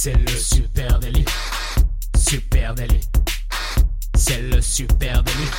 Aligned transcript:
C'est 0.00 0.14
le 0.14 0.28
super 0.28 1.00
délit. 1.00 1.24
Super 2.16 2.72
délit. 2.72 3.00
C'est 4.14 4.42
le 4.42 4.60
super 4.60 5.24
délit. 5.24 5.50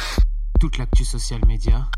Toute 0.62 0.77
l'actu 0.77 1.03
social 1.03 1.42
média 1.46 1.92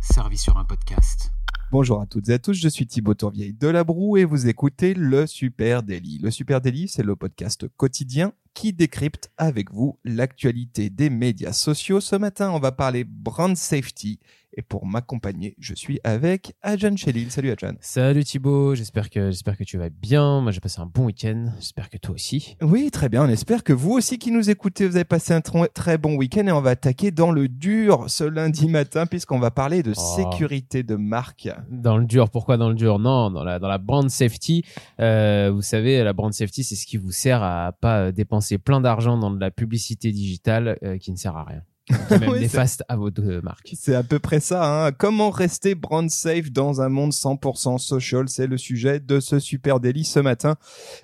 servie 0.00 0.36
sur 0.36 0.56
un 0.58 0.64
podcast. 0.64 1.30
Bonjour 1.70 2.00
à 2.00 2.06
toutes 2.06 2.28
et 2.30 2.32
à 2.32 2.40
tous, 2.40 2.54
je 2.54 2.68
suis 2.68 2.88
Thibaut 2.88 3.14
Tourvieille 3.14 3.52
de 3.52 3.68
La 3.68 3.84
Broue 3.84 4.16
et 4.16 4.24
vous 4.24 4.48
écoutez 4.48 4.92
le 4.94 5.28
Super 5.28 5.84
Daily. 5.84 6.18
Le 6.18 6.32
Super 6.32 6.60
Daily, 6.60 6.88
c'est 6.88 7.04
le 7.04 7.14
podcast 7.14 7.68
quotidien 7.76 8.32
qui 8.54 8.72
décrypte 8.72 9.30
avec 9.36 9.72
vous 9.72 9.98
l'actualité 10.04 10.88
des 10.90 11.10
médias 11.10 11.52
sociaux. 11.52 12.00
Ce 12.00 12.16
matin, 12.16 12.50
on 12.52 12.58
va 12.60 12.72
parler 12.72 13.04
brand 13.04 13.56
safety 13.56 14.18
et 14.56 14.62
pour 14.62 14.86
m'accompagner, 14.86 15.56
je 15.58 15.74
suis 15.74 15.98
avec 16.04 16.54
Adjan 16.62 16.96
Chelil. 16.96 17.28
Salut 17.32 17.50
Adjan. 17.50 17.72
Salut 17.80 18.22
Thibaut, 18.22 18.76
j'espère 18.76 19.10
que, 19.10 19.32
j'espère 19.32 19.56
que 19.56 19.64
tu 19.64 19.78
vas 19.78 19.88
bien. 19.88 20.40
Moi 20.42 20.52
j'ai 20.52 20.60
passé 20.60 20.80
un 20.80 20.86
bon 20.86 21.06
week-end, 21.06 21.46
j'espère 21.58 21.90
que 21.90 21.96
toi 21.98 22.14
aussi. 22.14 22.56
Oui, 22.62 22.92
très 22.92 23.08
bien. 23.08 23.24
On 23.24 23.28
espère 23.28 23.64
que 23.64 23.72
vous 23.72 23.90
aussi 23.94 24.16
qui 24.16 24.30
nous 24.30 24.50
écoutez, 24.50 24.86
vous 24.86 24.94
avez 24.94 25.04
passé 25.04 25.34
un 25.34 25.40
très 25.40 25.98
bon 25.98 26.14
week-end 26.14 26.46
et 26.46 26.52
on 26.52 26.60
va 26.60 26.70
attaquer 26.70 27.10
dans 27.10 27.32
le 27.32 27.48
dur 27.48 28.04
ce 28.06 28.22
lundi 28.22 28.68
matin 28.68 29.06
puisqu'on 29.06 29.40
va 29.40 29.50
parler 29.50 29.82
de 29.82 29.92
Oh. 29.96 30.16
sécurité 30.16 30.84
de 30.84 30.94
marque. 30.94 31.48
Dans 31.68 31.96
le 31.98 32.04
dur, 32.04 32.30
pourquoi 32.30 32.56
dans 32.56 32.68
le 32.68 32.76
dur? 32.76 33.00
Non, 33.00 33.32
dans 33.32 33.42
la, 33.42 33.58
dans 33.58 33.66
la 33.66 33.78
brand 33.78 34.08
safety, 34.08 34.64
euh, 35.00 35.50
vous 35.52 35.62
savez, 35.62 36.04
la 36.04 36.12
brand 36.12 36.32
safety, 36.32 36.62
c'est 36.62 36.76
ce 36.76 36.86
qui 36.86 36.96
vous 36.96 37.10
sert 37.10 37.42
à 37.42 37.72
pas 37.72 38.12
dépenser 38.12 38.43
plein 38.58 38.80
d'argent 38.80 39.18
dans 39.18 39.30
de 39.30 39.40
la 39.40 39.50
publicité 39.50 40.12
digitale 40.12 40.78
euh, 40.82 40.98
qui 40.98 41.10
ne 41.12 41.16
sert 41.16 41.36
à 41.36 41.44
rien. 41.44 41.62
Qui 41.86 41.92
est 42.14 42.18
même 42.18 42.28
Oui, 42.30 42.36
c'est- 42.36 42.40
néfaste 42.42 42.84
à 42.88 42.96
vos 42.96 43.10
deux 43.10 43.40
marques. 43.42 43.72
C'est 43.74 43.94
à 43.94 44.02
peu 44.02 44.18
près 44.18 44.40
ça. 44.40 44.86
Hein. 44.86 44.92
Comment 44.92 45.30
rester 45.30 45.74
brand 45.74 46.08
safe 46.10 46.50
dans 46.50 46.80
un 46.80 46.88
monde 46.88 47.12
100% 47.12 47.78
social? 47.78 48.28
C'est 48.28 48.46
le 48.46 48.56
sujet 48.56 49.00
de 49.00 49.20
ce 49.20 49.38
super 49.38 49.80
délit 49.80 50.04
ce 50.04 50.20
matin. 50.20 50.56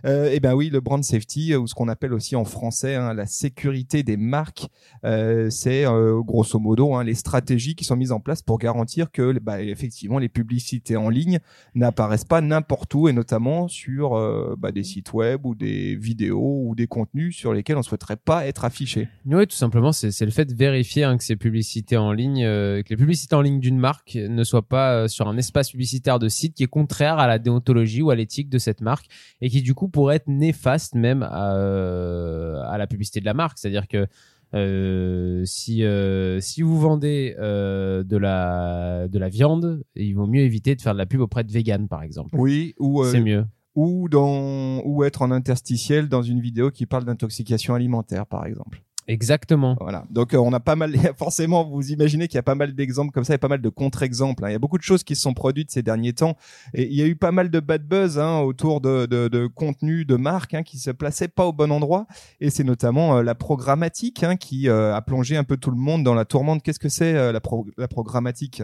Euh, 0.05 0.31
et 0.31 0.41
ben 0.41 0.55
oui, 0.55 0.71
le 0.71 0.81
brand 0.81 1.03
safety, 1.05 1.55
ou 1.55 1.67
ce 1.67 1.75
qu'on 1.75 1.89
appelle 1.89 2.13
aussi 2.13 2.37
en 2.37 2.45
français 2.45 2.95
hein, 2.95 3.15
la 3.15 3.27
sécurité 3.27 4.03
des 4.03 4.17
marques, 4.17 4.69
euh, 5.05 5.51
c'est 5.51 5.87
euh, 5.87 6.21
grosso 6.23 6.59
modo 6.59 6.95
hein, 6.95 7.05
les 7.05 7.15
stratégies 7.15 7.75
qui 7.75 7.85
sont 7.85 7.97
mises 7.97 8.13
en 8.13 8.21
place 8.21 8.43
pour 8.43 8.59
garantir 8.59 9.11
que, 9.11 9.39
bah, 9.39 9.61
effectivement, 9.63 10.19
les 10.19 10.29
publicités 10.29 10.97
en 10.97 11.09
ligne 11.09 11.39
n'apparaissent 11.75 12.25
pas 12.25 12.41
n'importe 12.41 12.95
où, 12.95 13.09
et 13.09 13.13
notamment 13.13 13.69
sur 13.69 14.17
euh, 14.17 14.55
bah, 14.59 14.73
des 14.73 14.85
sites 14.85 15.13
web 15.13 15.45
ou 15.45 15.55
des 15.55 15.97
vidéos 15.97 16.63
ou 16.67 16.75
des 16.75 16.87
contenus 16.87 17.37
sur 17.37 17.53
lesquels 17.53 17.77
on 17.77 17.83
souhaiterait 17.83 18.17
pas 18.17 18.47
être 18.47 18.65
affiché. 18.65 19.09
Oui, 19.27 19.47
tout 19.47 19.57
simplement, 19.57 19.93
c'est 19.93 20.11
c'est 20.11 20.25
le 20.25 20.31
fait 20.31 20.45
de 20.45 20.55
vérifier 20.71 21.05
hein, 21.05 21.17
que 21.17 21.25
ces 21.25 21.37
publicités 21.37 21.97
en 21.97 22.13
ligne, 22.13 22.45
euh, 22.45 22.83
que 22.83 22.89
les 22.91 22.97
publicités 22.97 23.35
en 23.35 23.41
ligne 23.43 23.61
d'une 23.61 23.79
marque 23.79 24.15
ne 24.17 24.45
soient 24.45 24.67
pas 24.67 24.95
euh, 24.95 25.09
sur 25.09 25.29
un 25.29 25.37
espace 25.37 25.71
publicitaire 25.71 26.19
de 26.19 26.29
site 26.29 26.55
qui 26.55 26.63
est 26.63 26.69
contraire 26.69 27.19
à 27.19 27.27
la 27.27 27.39
déontologie 27.39 28.03
ou 28.03 28.11
à 28.11 28.15
l'éthique 28.15 28.49
de 28.49 28.59
cette 28.59 28.81
marque 28.81 29.07
et 29.41 29.49
qui 29.51 29.63
du 29.63 29.75
coup 29.75 29.89
pourrait 29.89 30.17
être 30.17 30.29
néfaste 30.29 30.95
même 30.95 31.23
à, 31.23 31.55
euh, 31.57 32.63
à 32.63 32.79
la 32.79 32.87
publicité 32.87 33.21
de 33.21 33.27
la 33.27 33.35
marque. 33.35 33.59
C'est-à-dire 33.59 33.89
que 33.89 34.07
euh, 34.53 35.45
si 35.45 35.85
euh, 35.85 36.41
si 36.41 36.63
vous 36.63 36.79
vendez 36.81 37.37
euh, 37.39 38.03
de 38.03 38.17
la 38.17 39.07
de 39.09 39.19
la 39.19 39.29
viande, 39.29 39.85
il 39.95 40.15
vaut 40.15 40.27
mieux 40.27 40.43
éviter 40.43 40.75
de 40.75 40.83
faire 40.83 40.93
de 40.93 40.99
la 40.99 41.07
pub 41.07 41.21
auprès 41.21 41.45
de 41.45 41.53
vegan 41.53 41.87
par 41.87 42.03
exemple. 42.03 42.31
Oui, 42.33 42.75
ou 42.79 43.05
C'est 43.05 43.21
mieux. 43.21 43.45
ou 43.77 44.09
dans 44.09 44.83
ou 44.85 45.05
être 45.05 45.23
en 45.23 45.31
interstitiel 45.31 46.09
dans 46.09 46.23
une 46.23 46.41
vidéo 46.41 46.71
qui 46.73 46.87
parle 46.87 47.05
d'intoxication 47.05 47.75
alimentaire 47.75 48.27
par 48.27 48.45
exemple. 48.45 48.83
Exactement. 49.11 49.77
Voilà. 49.81 50.05
Donc 50.09 50.35
euh, 50.35 50.39
on 50.39 50.53
a 50.53 50.61
pas 50.61 50.77
mal 50.77 50.95
forcément 51.19 51.65
vous 51.69 51.91
imaginez 51.91 52.29
qu'il 52.29 52.37
y 52.37 52.39
a 52.39 52.45
pas 52.45 52.55
mal 52.55 52.75
d'exemples 52.77 53.11
comme 53.13 53.25
ça 53.25 53.35
et 53.35 53.39
pas 53.39 53.49
mal 53.49 53.61
de 53.61 53.69
contre-exemples. 53.69 54.45
hein. 54.45 54.51
Il 54.51 54.53
y 54.53 54.55
a 54.55 54.59
beaucoup 54.61 54.79
de 54.79 54.85
choses 54.85 55.03
qui 55.03 55.17
se 55.17 55.23
sont 55.23 55.35
produites 55.35 55.73
ces 55.73 55.83
derniers 55.83 56.13
temps 56.13 56.37
et 56.75 56.87
il 56.87 56.95
y 56.95 57.03
a 57.03 57.07
eu 57.07 57.17
pas 57.17 57.33
mal 57.33 57.51
de 57.51 57.59
bad 57.59 57.83
buzz 57.83 58.21
hein, 58.21 58.39
autour 58.39 58.81
de, 58.81 59.07
de, 59.07 59.27
de 59.27 59.49
contenus 59.49 60.07
de 60.07 60.15
marques 60.15 60.55
hein, 60.55 60.63
qui 60.63 60.79
se 60.79 60.93
plaçaient 60.93 61.27
pas 61.27 61.45
au 61.45 61.53
bon 61.53 61.73
endroit 61.73 62.07
et 62.41 62.51
c'est 62.51 62.63
notamment 62.63 63.17
euh, 63.17 63.23
la 63.25 63.35
programmatique 63.35 64.23
hein, 64.23 64.37
qui 64.37 64.69
euh, 64.69 64.95
a 64.95 65.03
plongé 65.03 65.37
un 65.37 65.45
peu 65.45 65.57
tout 65.57 65.71
le 65.73 65.77
monde 65.77 66.05
dans 66.05 66.15
la 66.15 66.25
tourmente. 66.25 66.63
Qu'est-ce 66.63 66.79
que 66.79 66.89
c'est 66.89 67.33
la, 67.33 67.41
pro- 67.41 67.67
la 67.77 67.89
programmatique? 67.89 68.63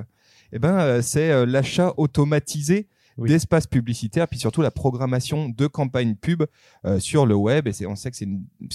Eh 0.53 0.61
ben 0.61 1.03
c'est 1.03 1.45
l'achat 1.45 1.93
automatisé 1.97 2.87
Oui. 3.19 3.29
d'espaces 3.29 3.67
publicitaires, 3.67 4.29
puis 4.29 4.39
surtout 4.39 4.63
la 4.63 4.71
programmation 4.71 5.49
de 5.49 5.67
campagnes 5.67 6.15
pub 6.15 6.45
euh, 6.85 6.99
sur 6.99 7.27
le 7.27 7.35
web. 7.35 7.67
Et 7.67 7.73
c'est, 7.73 7.87
on 7.87 7.97
sait 7.97 8.11
que 8.11 8.17
c'est, 8.17 8.29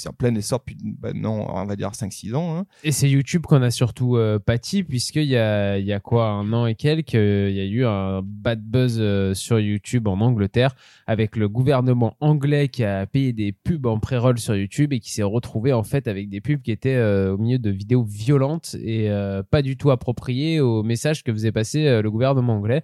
en 0.08 0.14
plein 0.14 0.34
essor 0.36 0.60
depuis 0.60 0.78
maintenant, 1.02 1.48
on 1.50 1.66
va 1.66 1.76
dire 1.76 1.92
5-6 1.92 2.36
ans. 2.36 2.58
Hein. 2.58 2.66
Et 2.84 2.92
c'est 2.92 3.10
YouTube 3.10 3.46
qu'on 3.46 3.62
a 3.62 3.72
surtout 3.72 4.18
euh, 4.18 4.40
pâti, 4.40 4.84
puisqu'il 4.84 5.26
y 5.26 5.38
a, 5.38 5.78
il 5.78 5.86
y 5.86 5.94
a 5.94 6.00
quoi, 6.00 6.28
un 6.30 6.52
an 6.54 6.66
et 6.66 6.76
quelques, 6.76 7.14
il 7.14 7.54
y 7.54 7.60
a 7.60 7.66
eu 7.66 7.86
un 7.86 8.22
bad 8.24 8.62
buzz 8.62 8.98
euh, 9.00 9.34
sur 9.34 9.60
YouTube 9.60 10.08
en 10.08 10.20
Angleterre, 10.22 10.76
avec 11.08 11.36
le 11.36 11.48
gouvernement 11.48 12.16
anglais 12.20 12.70
qui 12.70 12.84
a 12.84 13.06
payé 13.06 13.34
des 13.34 13.52
pubs 13.52 13.86
en 13.86 14.00
pré-roll 14.00 14.40
sur 14.40 14.56
YouTube 14.56 14.94
et 14.94 15.00
qui 15.00 15.12
s'est 15.12 15.24
retrouvé 15.24 15.74
en 15.74 15.84
fait 15.84 16.08
avec 16.08 16.30
des 16.30 16.42
pubs 16.42 16.62
qui 16.62 16.72
étaient 16.72 16.96
euh, 16.96 17.34
au 17.34 17.38
milieu 17.38 17.60
de 17.60 17.70
vidéos 17.70 18.04
violentes 18.04 18.76
et 18.82 19.10
euh, 19.10 19.44
pas 19.44 19.62
du 19.62 19.78
tout 19.78 19.92
appropriées 19.92 20.60
au 20.60 20.84
message 20.84 21.24
que 21.24 21.32
faisait 21.32 21.52
passer 21.52 21.88
euh, 21.88 22.02
le 22.02 22.12
gouvernement 22.12 22.56
anglais. 22.56 22.84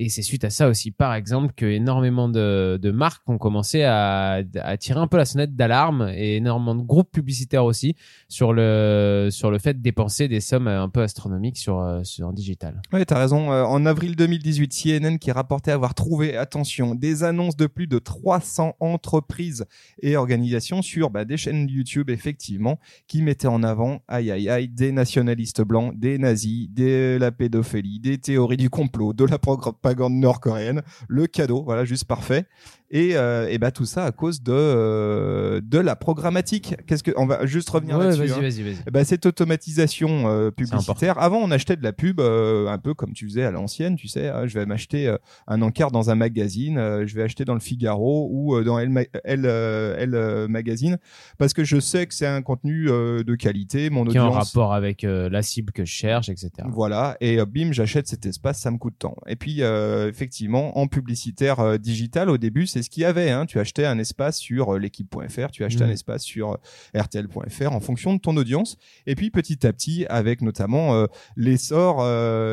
Et 0.00 0.10
c'est 0.10 0.22
suite 0.22 0.44
à 0.44 0.50
ça 0.50 0.68
aussi, 0.68 0.92
par 0.92 1.12
exemple, 1.12 1.52
que 1.56 1.66
énormément 1.66 2.28
de, 2.28 2.78
de 2.80 2.90
marques 2.92 3.28
ont 3.28 3.36
commencé 3.36 3.82
à, 3.82 4.44
à 4.54 4.76
tirer 4.76 5.00
un 5.00 5.08
peu 5.08 5.16
la 5.16 5.24
sonnette 5.24 5.56
d'alarme 5.56 6.08
et 6.14 6.36
énormément 6.36 6.76
de 6.76 6.82
groupes 6.82 7.10
publicitaires 7.10 7.64
aussi 7.64 7.96
sur 8.28 8.52
le 8.52 9.26
sur 9.32 9.50
le 9.50 9.58
fait 9.58 9.74
de 9.74 9.82
dépenser 9.82 10.28
des 10.28 10.38
sommes 10.40 10.68
un 10.68 10.88
peu 10.88 11.02
astronomiques 11.02 11.58
sur 11.58 11.80
euh, 11.80 12.04
sur 12.04 12.32
digital. 12.32 12.80
Ouais, 12.92 13.04
t'as 13.04 13.18
raison. 13.18 13.50
Euh, 13.50 13.64
en 13.64 13.86
avril 13.86 14.14
2018, 14.14 14.68
CNN 14.72 15.18
qui 15.18 15.32
rapportait 15.32 15.72
avoir 15.72 15.94
trouvé, 15.94 16.36
attention, 16.36 16.94
des 16.94 17.24
annonces 17.24 17.56
de 17.56 17.66
plus 17.66 17.88
de 17.88 17.98
300 17.98 18.76
entreprises 18.78 19.64
et 20.00 20.16
organisations 20.16 20.80
sur 20.80 21.10
bah, 21.10 21.24
des 21.24 21.36
chaînes 21.36 21.68
YouTube, 21.68 22.08
effectivement, 22.08 22.78
qui 23.08 23.20
mettaient 23.22 23.48
en 23.48 23.64
avant, 23.64 23.98
aïe 24.06 24.30
aïe 24.30 24.48
aïe, 24.48 24.68
des 24.68 24.92
nationalistes 24.92 25.62
blancs, 25.62 25.98
des 25.98 26.18
nazis, 26.18 26.68
de 26.70 27.18
la 27.18 27.32
pédophilie, 27.32 27.98
des 27.98 28.18
théories 28.18 28.56
du 28.56 28.70
complot, 28.70 29.12
de 29.12 29.24
la 29.24 29.38
propagande 29.38 29.87
nord-coréenne, 29.94 30.82
le 31.08 31.26
cadeau, 31.26 31.62
voilà, 31.64 31.84
juste 31.84 32.04
parfait. 32.04 32.46
Et, 32.90 33.18
euh, 33.18 33.46
et 33.50 33.58
bah 33.58 33.70
tout 33.70 33.84
ça 33.84 34.06
à 34.06 34.12
cause 34.12 34.42
de 34.42 34.50
euh, 34.50 35.60
de 35.62 35.78
la 35.78 35.94
programmatique. 35.94 36.74
Qu'est-ce 36.86 37.02
que 37.02 37.10
on 37.18 37.26
va 37.26 37.44
juste 37.44 37.68
revenir 37.68 37.98
Ouais, 37.98 38.04
là-dessus. 38.06 38.20
vas-y, 38.28 38.32
hein. 38.32 38.40
vas-y, 38.40 38.62
vas-y. 38.62 38.76
Eh 38.86 38.90
ben, 38.90 39.04
cette 39.04 39.26
automatisation 39.26 40.26
euh, 40.26 40.50
publicitaire. 40.50 41.18
Avant, 41.18 41.36
on 41.38 41.50
achetait 41.50 41.76
de 41.76 41.82
la 41.82 41.92
pub 41.92 42.18
un 42.20 42.78
peu 42.78 42.94
comme 42.94 43.12
tu 43.12 43.26
faisais 43.26 43.44
à 43.44 43.50
l'ancienne, 43.50 43.96
tu 43.96 44.08
sais. 44.08 44.28
hein, 44.28 44.46
je 44.46 44.58
vais 44.58 44.64
m'acheter 44.64 45.14
un 45.46 45.60
encart 45.60 45.90
dans 45.90 46.08
un 46.08 46.14
magazine, 46.14 46.76
je 47.06 47.14
vais 47.14 47.22
acheter 47.24 47.44
dans 47.44 47.52
le 47.54 47.60
Figaro 47.60 48.28
ou 48.32 48.62
dans 48.64 48.78
Elle, 48.78 49.06
Elle, 49.24 49.44
Elle, 49.44 50.46
Magazine 50.48 50.96
parce 51.36 51.52
que 51.52 51.64
je 51.64 51.78
sais 51.80 52.06
que 52.06 52.14
c'est 52.14 52.26
un 52.26 52.40
contenu 52.40 52.86
de 52.86 53.34
qualité, 53.34 53.90
mon 53.90 54.04
Qui 54.06 54.16
est 54.16 54.20
en 54.20 54.28
audience. 54.28 54.54
rapport 54.54 54.72
avec 54.72 55.02
la 55.02 55.42
cible 55.42 55.72
que 55.72 55.84
je 55.84 55.92
cherche, 55.92 56.30
etc. 56.30 56.50
Voilà, 56.70 57.18
et 57.20 57.38
bim, 57.44 57.72
j'achète 57.72 58.08
cet 58.08 58.24
espace, 58.24 58.60
ça 58.60 58.70
me 58.70 58.78
coûte 58.78 58.94
tant. 58.98 59.16
Et 59.26 59.36
puis, 59.36 59.60
euh, 59.78 60.08
effectivement, 60.08 60.78
en 60.78 60.86
publicitaire 60.86 61.60
euh, 61.60 61.78
digital, 61.78 62.30
au 62.30 62.38
début, 62.38 62.66
c'est 62.66 62.82
ce 62.82 62.90
qu'il 62.90 63.02
y 63.02 63.06
avait. 63.06 63.30
Hein. 63.30 63.46
Tu 63.46 63.58
achetais 63.58 63.86
un 63.86 63.98
espace 63.98 64.38
sur 64.38 64.74
euh, 64.74 64.78
l'équipe.fr, 64.78 65.50
tu 65.50 65.64
achetais 65.64 65.84
un 65.84 65.90
espace 65.90 66.22
sur 66.22 66.58
RTL.fr 66.94 67.72
en 67.72 67.80
fonction 67.80 68.14
de 68.14 68.20
ton 68.20 68.36
audience. 68.36 68.76
Et 69.06 69.14
puis, 69.14 69.30
petit 69.30 69.66
à 69.66 69.72
petit, 69.72 70.06
avec 70.08 70.42
notamment 70.42 71.06
l'essor 71.36 72.04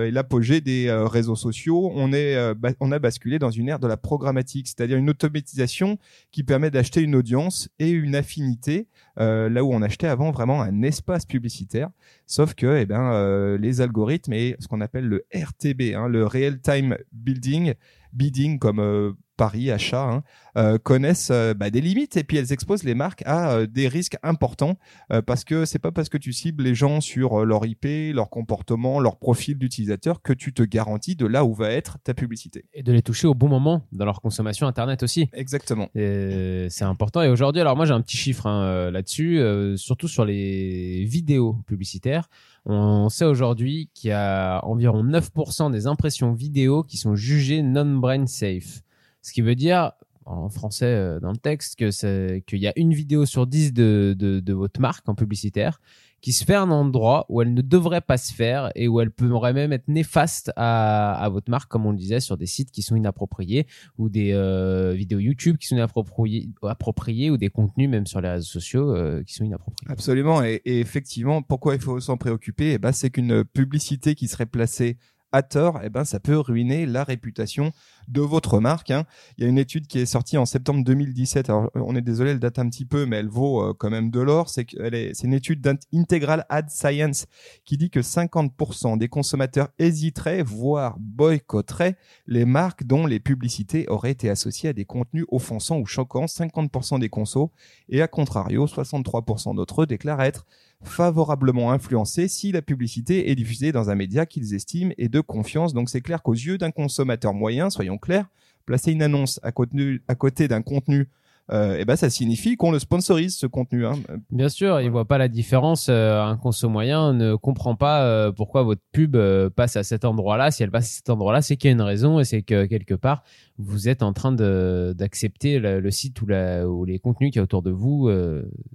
et 0.04 0.12
l'apogée 0.12 0.62
des 0.62 0.92
réseaux 0.92 1.36
sociaux, 1.36 1.92
on, 1.94 2.14
est, 2.14 2.38
on 2.80 2.92
a 2.92 3.00
basculé 3.00 3.40
dans 3.40 3.50
une 3.50 3.70
ère 3.70 3.80
de 3.80 3.88
la 3.88 3.98
programmatique, 3.98 4.68
c'est-à-dire 4.68 4.98
une 4.98 5.10
automatisation 5.10 5.98
qui 6.32 6.44
permet 6.44 6.72
d'acheter 6.72 7.02
une 7.02 7.16
audience 7.16 7.70
et 7.80 7.90
une 7.90 8.16
affinité, 8.16 8.88
euh, 9.20 9.50
là 9.50 9.64
où 9.64 9.74
on 9.74 9.82
achetait 9.82 10.08
avant 10.08 10.32
vraiment 10.32 10.62
un 10.62 10.82
espace 10.82 11.26
publicitaire. 11.26 11.90
Sauf 12.26 12.54
que 12.54 12.78
eh 12.78 12.86
ben, 12.86 13.12
euh, 13.14 13.58
les 13.58 13.82
algorithmes 13.82 14.34
et 14.34 14.56
ce 14.60 14.68
qu'on 14.68 14.82
appelle 14.82 15.08
le 15.08 15.26
RTB, 15.34 15.96
hein, 15.96 16.08
le 16.08 16.26
Real 16.26 16.60
Time 16.60 16.98
Building, 17.12 17.74
bidding 18.14 18.60
comme 18.60 18.80
euh, 18.80 19.14
Paris, 19.36 19.72
achat, 19.72 20.04
hein, 20.04 20.24
euh, 20.58 20.78
connaissent 20.78 21.32
euh, 21.32 21.54
bah, 21.54 21.70
des 21.70 21.82
limites 21.82 22.18
et 22.18 22.24
puis 22.24 22.38
elles 22.38 22.54
exposent 22.54 22.84
les 22.84 22.96
marques 22.96 23.24
à 23.26 23.52
euh, 23.52 23.68
des 23.68 23.88
risques 23.88 24.18
importants 24.24 24.78
euh, 25.12 25.22
parce 25.22 25.44
que 25.44 25.66
c'est 25.66 25.80
pas 25.80 25.92
parce 25.92 26.10
que 26.10 26.18
tu 26.18 26.34
cibles 26.34 26.64
les 26.64 26.76
gens 26.76 27.02
sur 27.02 27.46
leur 27.46 27.66
IP, 27.66 27.86
leur 28.14 28.30
comportement, 28.30 29.00
leur 29.00 29.18
profil 29.18 29.58
d'utilisateur 29.58 30.22
que 30.22 30.34
tu 30.34 30.54
te 30.54 30.64
garantis 30.64 31.16
de 31.16 31.26
là 31.26 31.44
où 31.44 31.54
va 31.54 31.72
être 31.72 31.98
ta 32.04 32.14
publicité. 32.14 32.66
Et 32.74 32.84
de 32.84 32.94
les 32.94 33.02
toucher 33.02 33.28
au 33.28 33.34
bon 33.34 33.50
moment 33.50 33.86
dans 33.92 34.06
leur 34.06 34.22
consommation 34.22 34.68
internet 34.68 35.04
aussi. 35.04 35.30
Exactement. 35.34 35.90
C'est 35.96 36.84
important. 36.84 37.22
Et 37.22 37.30
aujourd'hui, 37.30 37.62
alors 37.62 37.76
moi 37.76 37.86
j'ai 37.86 37.94
un 37.94 38.02
petit 38.02 38.18
chiffre 38.18 38.48
hein, 38.48 38.92
là-dessus, 38.92 39.42
surtout 39.78 40.08
sur 40.08 40.26
les 40.26 41.04
vidéos 41.06 41.58
publicitaires. 41.68 42.30
On 42.66 43.10
sait 43.10 43.26
aujourd'hui 43.26 43.90
qu'il 43.94 44.10
y 44.10 44.14
a 44.14 44.60
environ 44.66 45.04
9% 45.04 45.72
des 45.72 45.88
impressions 45.88 46.34
vidéo 46.34 46.84
qui 46.84 46.98
sont 46.98 47.16
jugées 47.16 47.62
non-brain 47.62 48.26
safe. 48.26 48.82
Ce 49.26 49.34
qui 49.34 49.42
veut 49.42 49.56
dire, 49.56 49.92
en 50.26 50.50
français 50.50 50.86
euh, 50.86 51.20
dans 51.20 51.32
le 51.32 51.38
texte 51.38 51.80
que 51.80 52.40
qu'il 52.42 52.60
y 52.60 52.68
a 52.68 52.74
une 52.76 52.94
vidéo 52.94 53.26
sur 53.26 53.48
10 53.48 53.74
de, 53.74 54.16
de, 54.16 54.54
votre 54.54 54.80
marque 54.80 55.10
en 55.10 55.16
publicitaire 55.16 55.82
qui 56.22 56.32
se 56.32 56.46
fait 56.46 56.54
à 56.54 56.62
un 56.62 56.70
endroit 56.70 57.26
où 57.30 57.42
elle 57.42 57.54
ne 57.56 57.62
devrait 57.64 58.02
pas 58.02 58.18
se 58.18 58.32
faire 58.32 58.72
et 58.76 58.88
où 58.88 59.02
elle 59.02 59.10
pourrait 59.10 59.54
même 59.54 59.74
être 59.74 59.88
néfaste 59.88 60.52
à, 60.56 61.14
à 61.14 61.30
votre 61.30 61.50
marque, 61.50 61.70
comme 61.72 61.88
on 61.88 61.92
le 61.92 61.98
disait, 61.98 62.20
sur 62.20 62.38
des 62.38 62.46
sites 62.46 62.70
qui 62.70 62.84
sont 62.84 62.96
inappropriés 62.96 63.66
ou 63.98 64.10
des 64.10 64.32
euh, 64.34 64.94
vidéos 64.94 65.20
YouTube 65.20 65.58
qui 65.58 65.68
sont 65.68 65.76
inappropriées, 65.76 66.50
appropriées 66.62 67.32
ou 67.32 67.38
des 67.38 67.50
contenus 67.50 67.90
même 67.90 68.06
sur 68.06 68.22
les 68.22 68.30
réseaux 68.30 68.60
sociaux 68.60 68.96
euh, 68.96 69.24
qui 69.24 69.34
sont 69.34 69.44
inappropriés. 69.44 69.92
Absolument. 69.92 70.44
Et, 70.44 70.62
et 70.66 70.80
effectivement, 70.80 71.42
pourquoi 71.42 71.74
il 71.74 71.82
faut 71.82 72.00
s'en 72.00 72.18
préoccuper? 72.18 72.74
Eh 72.74 72.78
ben, 72.78 72.92
C'est 72.92 73.10
qu'une 73.10 73.44
publicité 73.44 74.14
qui 74.14 74.28
serait 74.28 74.46
placée 74.48 74.98
à 75.36 75.44
tort, 75.44 75.82
eh 75.84 75.90
ben, 75.90 76.06
ça 76.06 76.22
peut 76.22 76.40
ruiner 76.40 76.86
la 76.86 77.04
réputation 77.04 77.74
de 78.08 78.22
votre 78.22 78.60
marque. 78.60 78.92
Hein. 78.92 79.06
Il 79.38 79.44
y 79.44 79.48
a 79.48 79.50
une 79.50 79.58
étude 79.58 79.88
qui 79.88 80.00
est 80.00 80.06
sortie 80.06 80.38
en 80.38 80.46
septembre 80.46 80.84
2017. 80.84 81.50
Alors, 81.50 81.70
on 81.76 81.96
est 81.96 82.02
désolé, 82.02 82.32
elle 82.32 82.40
date 82.40 82.60
un 82.60 82.70
petit 82.70 82.86
peu, 82.86 83.06
mais 83.06 83.18
elle 83.18 83.28
vaut 83.28 83.62
euh, 83.62 83.74
quand 83.74 83.90
même 83.90 84.12
de 84.12 84.20
l'or. 84.20 84.50
C'est 84.50 84.74
est, 84.74 85.14
c'est 85.14 85.28
une 85.28 85.34
étude 85.34 85.62
d'Integral 85.62 86.46
Ad 86.50 86.70
Science 86.70 87.26
qui 87.64 87.78
dit 87.78 87.90
que 87.90 88.00
50% 88.00 88.98
des 88.98 89.08
consommateurs 89.08 89.70
hésiteraient, 89.80 90.44
voire 90.44 90.98
boycotteraient 91.00 91.98
les 92.28 92.46
marques 92.46 92.86
dont 92.86 93.06
les 93.06 93.20
publicités 93.20 93.88
auraient 93.88 94.12
été 94.12 94.30
associées 94.30 94.70
à 94.70 94.74
des 94.74 94.86
contenus 94.86 95.26
offensants 95.30 95.80
ou 95.80 95.86
choquants. 95.86 96.26
50% 96.26 97.00
des 97.00 97.10
consos 97.10 97.52
et 97.90 98.02
à 98.02 98.08
contrario, 98.08 98.66
63% 98.66 99.56
d'entre 99.56 99.84
eux 99.84 99.86
déclarent 99.86 100.22
être 100.22 100.46
favorablement 100.86 101.72
influencés 101.72 102.28
si 102.28 102.52
la 102.52 102.62
publicité 102.62 103.30
est 103.32 103.36
diffusée 103.36 103.72
dans 103.72 103.90
un 103.90 103.96
média 103.96 104.26
qu'ils 104.26 104.54
estiment 104.54 104.94
et 104.98 105.10
de 105.10 105.20
confiance. 105.20 105.74
Donc 105.74 105.90
c'est 105.90 106.02
clair 106.02 106.22
qu'aux 106.22 106.34
yeux 106.34 106.58
d'un 106.58 106.72
consommateur 106.72 107.34
moyen, 107.34 107.70
soyons 107.70 107.95
clairs, 107.98 108.28
placer 108.66 108.92
une 108.92 109.02
annonce 109.02 109.40
à, 109.44 109.52
côté, 109.52 110.00
à 110.08 110.16
côté 110.16 110.48
d'un 110.48 110.62
contenu 110.62 111.08
euh, 111.52 111.78
et 111.78 111.86
ben 111.86 111.96
ça 111.96 112.10
signifie 112.10 112.58
qu'on 112.58 112.72
le 112.72 112.80
sponsorise 112.80 113.36
ce 113.38 113.46
contenu. 113.46 113.86
Hein. 113.86 113.94
Bien 114.32 114.50
sûr, 114.50 114.82
il 114.82 114.90
voit 114.90 115.06
pas 115.06 115.20
la 115.20 115.28
différence. 115.28 115.88
Euh, 115.90 116.20
un 116.20 116.38
conso 116.38 116.70
moyen 116.70 117.14
ne 117.14 117.36
comprend 117.36 117.76
pas 117.76 118.04
euh, 118.04 118.32
pourquoi 118.32 118.64
votre 118.64 118.82
pub 118.92 119.16
passe 119.56 119.76
à 119.76 119.84
cet 119.84 120.06
endroit-là. 120.06 120.50
Si 120.50 120.64
elle 120.64 120.72
passe 120.72 120.86
à 120.86 120.96
cet 120.96 121.10
endroit-là, 121.10 121.42
c'est 121.42 121.56
qu'il 121.56 121.70
y 121.70 121.72
a 121.72 121.76
une 121.76 121.82
raison 121.82 122.20
et 122.20 122.24
c'est 122.24 122.42
que 122.42 122.66
quelque 122.66 122.96
part 122.96 123.24
vous 123.58 123.88
êtes 123.88 124.04
en 124.04 124.12
train 124.12 124.32
d'accepter 124.32 125.60
le, 125.60 125.80
le, 125.80 125.92
site 125.92 126.22
ou, 126.22 126.26
la, 126.26 126.68
ou 126.68 126.84
les 126.84 127.00
contenus 127.00 127.32
qui 127.32 127.38
est 127.38 127.42
autour 127.42 127.62
de 127.62 127.72
vous, 127.72 128.10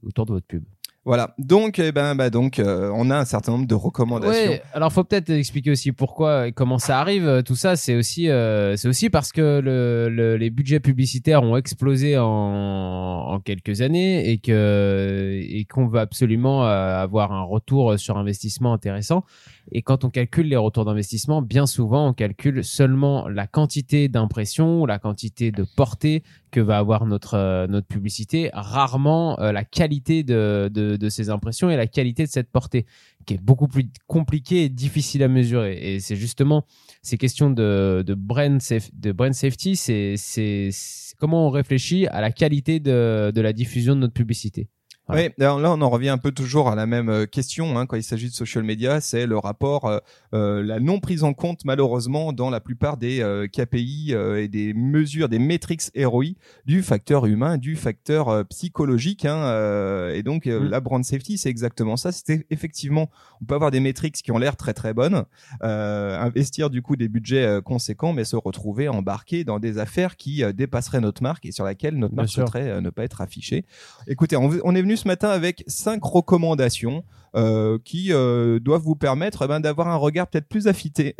autour 0.02 0.26
de 0.26 0.32
votre 0.32 0.46
pub. 0.46 0.64
Voilà. 1.06 1.34
Donc, 1.38 1.78
eh 1.78 1.92
ben, 1.92 2.14
bah, 2.14 2.28
donc, 2.28 2.58
euh, 2.58 2.90
on 2.94 3.10
a 3.10 3.16
un 3.16 3.24
certain 3.24 3.52
nombre 3.52 3.66
de 3.66 3.74
recommandations. 3.74 4.50
Ouais. 4.50 4.62
Alors, 4.74 4.92
faut 4.92 5.02
peut-être 5.02 5.30
expliquer 5.30 5.70
aussi 5.70 5.92
pourquoi 5.92 6.48
et 6.48 6.52
comment 6.52 6.78
ça 6.78 7.00
arrive. 7.00 7.42
Tout 7.44 7.56
ça, 7.56 7.74
c'est 7.76 7.96
aussi, 7.96 8.28
euh, 8.28 8.76
c'est 8.76 8.86
aussi 8.86 9.08
parce 9.08 9.32
que 9.32 9.60
le, 9.60 10.10
le, 10.10 10.36
les 10.36 10.50
budgets 10.50 10.78
publicitaires 10.78 11.42
ont 11.42 11.56
explosé 11.56 12.18
en, 12.18 12.26
en 12.26 13.40
quelques 13.40 13.80
années 13.80 14.30
et 14.30 14.38
que 14.38 15.40
et 15.42 15.64
qu'on 15.64 15.86
veut 15.86 16.00
absolument 16.00 16.66
euh, 16.66 17.02
avoir 17.02 17.32
un 17.32 17.44
retour 17.44 17.98
sur 17.98 18.18
investissement 18.18 18.74
intéressant. 18.74 19.24
Et 19.72 19.80
quand 19.80 20.04
on 20.04 20.10
calcule 20.10 20.48
les 20.48 20.56
retours 20.56 20.84
d'investissement, 20.84 21.40
bien 21.40 21.64
souvent, 21.64 22.08
on 22.08 22.12
calcule 22.12 22.62
seulement 22.62 23.26
la 23.28 23.46
quantité 23.46 24.08
d'impressions, 24.08 24.84
la 24.84 24.98
quantité 24.98 25.50
de 25.50 25.64
portée 25.76 26.22
que 26.50 26.60
va 26.60 26.78
avoir 26.78 27.06
notre 27.06 27.34
euh, 27.34 27.66
notre 27.66 27.86
publicité, 27.86 28.50
rarement 28.52 29.38
euh, 29.40 29.52
la 29.52 29.64
qualité 29.64 30.22
de, 30.22 30.70
de, 30.72 31.08
ces 31.08 31.30
impressions 31.30 31.70
et 31.70 31.76
la 31.76 31.86
qualité 31.86 32.24
de 32.24 32.28
cette 32.28 32.50
portée, 32.50 32.86
qui 33.26 33.34
est 33.34 33.42
beaucoup 33.42 33.68
plus 33.68 33.90
compliquée 34.06 34.64
et 34.64 34.68
difficile 34.68 35.22
à 35.22 35.28
mesurer. 35.28 35.94
Et 35.94 36.00
c'est 36.00 36.16
justement 36.16 36.64
ces 37.02 37.18
questions 37.18 37.50
de 37.50 38.02
de 38.06 38.14
brand 38.14 38.60
de 38.92 39.12
brand 39.12 39.32
safety, 39.32 39.76
c'est 39.76 40.14
c'est 40.16 40.70
comment 41.18 41.46
on 41.46 41.50
réfléchit 41.50 42.06
à 42.08 42.20
la 42.20 42.30
qualité 42.32 42.80
de 42.80 43.32
de 43.34 43.40
la 43.40 43.52
diffusion 43.52 43.94
de 43.94 44.00
notre 44.00 44.14
publicité. 44.14 44.68
Voilà. 45.10 45.28
Oui, 45.28 45.44
alors 45.44 45.60
là 45.60 45.72
on 45.72 45.80
en 45.80 45.90
revient 45.90 46.08
un 46.08 46.18
peu 46.18 46.32
toujours 46.32 46.68
à 46.68 46.74
la 46.74 46.86
même 46.86 47.26
question 47.26 47.78
hein, 47.78 47.86
quand 47.86 47.96
il 47.96 48.02
s'agit 48.02 48.28
de 48.28 48.34
social 48.34 48.64
media, 48.64 49.00
c'est 49.00 49.26
le 49.26 49.38
rapport, 49.38 49.86
euh, 49.86 49.98
euh, 50.34 50.62
la 50.62 50.80
non 50.80 51.00
prise 51.00 51.24
en 51.24 51.34
compte 51.34 51.64
malheureusement 51.64 52.32
dans 52.32 52.50
la 52.50 52.60
plupart 52.60 52.96
des 52.96 53.20
euh, 53.20 53.46
KPI 53.46 54.10
euh, 54.10 54.42
et 54.42 54.48
des 54.48 54.74
mesures, 54.74 55.28
des 55.28 55.38
métriques 55.38 55.82
ROI 55.96 56.34
du 56.66 56.82
facteur 56.82 57.26
humain, 57.26 57.58
du 57.58 57.76
facteur 57.76 58.28
euh, 58.28 58.44
psychologique. 58.44 59.24
Hein, 59.24 59.36
euh, 59.36 60.14
et 60.14 60.22
donc 60.22 60.46
mmh. 60.46 60.68
la 60.68 60.80
brand 60.80 61.04
safety, 61.04 61.38
c'est 61.38 61.48
exactement 61.48 61.96
ça. 61.96 62.12
C'était 62.12 62.46
effectivement, 62.50 63.10
on 63.40 63.44
peut 63.44 63.54
avoir 63.54 63.70
des 63.70 63.80
métriques 63.80 64.16
qui 64.16 64.32
ont 64.32 64.38
l'air 64.38 64.56
très 64.56 64.74
très 64.74 64.94
bonnes, 64.94 65.24
investir 65.60 66.70
du 66.70 66.82
coup 66.82 66.96
des 66.96 67.08
budgets 67.08 67.60
conséquents, 67.64 68.12
mais 68.12 68.24
se 68.24 68.36
retrouver 68.36 68.88
embarqué 68.88 69.44
dans 69.44 69.58
des 69.58 69.78
affaires 69.78 70.16
qui 70.16 70.42
dépasseraient 70.52 71.00
notre 71.00 71.22
marque 71.22 71.46
et 71.46 71.52
sur 71.52 71.64
laquelle 71.64 71.96
notre 71.96 72.14
marque 72.14 72.28
souhaiterait 72.28 72.80
ne 72.80 72.90
pas 72.90 73.04
être 73.04 73.20
affichée. 73.20 73.64
Écoutez, 74.06 74.36
on, 74.36 74.50
on 74.64 74.74
est 74.74 74.82
venu 74.82 74.96
ce 75.00 75.08
matin 75.08 75.30
avec 75.30 75.64
cinq 75.66 76.04
recommandations 76.04 77.04
euh, 77.34 77.78
qui 77.84 78.12
euh, 78.12 78.58
doivent 78.60 78.82
vous 78.82 78.96
permettre 78.96 79.42
eh 79.44 79.48
ben, 79.48 79.60
d'avoir 79.60 79.88
un 79.88 79.96
regard 79.96 80.26
peut-être 80.26 80.48
plus 80.48 80.66
affûté, 80.66 81.14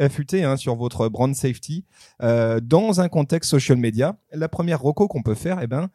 hein, 0.44 0.56
sur 0.56 0.76
votre 0.76 1.08
brand 1.08 1.34
safety 1.34 1.84
euh, 2.22 2.60
dans 2.60 3.00
un 3.00 3.08
contexte 3.08 3.50
social 3.50 3.78
media. 3.78 4.16
La 4.32 4.48
première 4.48 4.82
reco 4.82 5.08
qu'on 5.08 5.22
peut 5.22 5.34
faire, 5.34 5.60
eh 5.62 5.66
ben, 5.66 5.88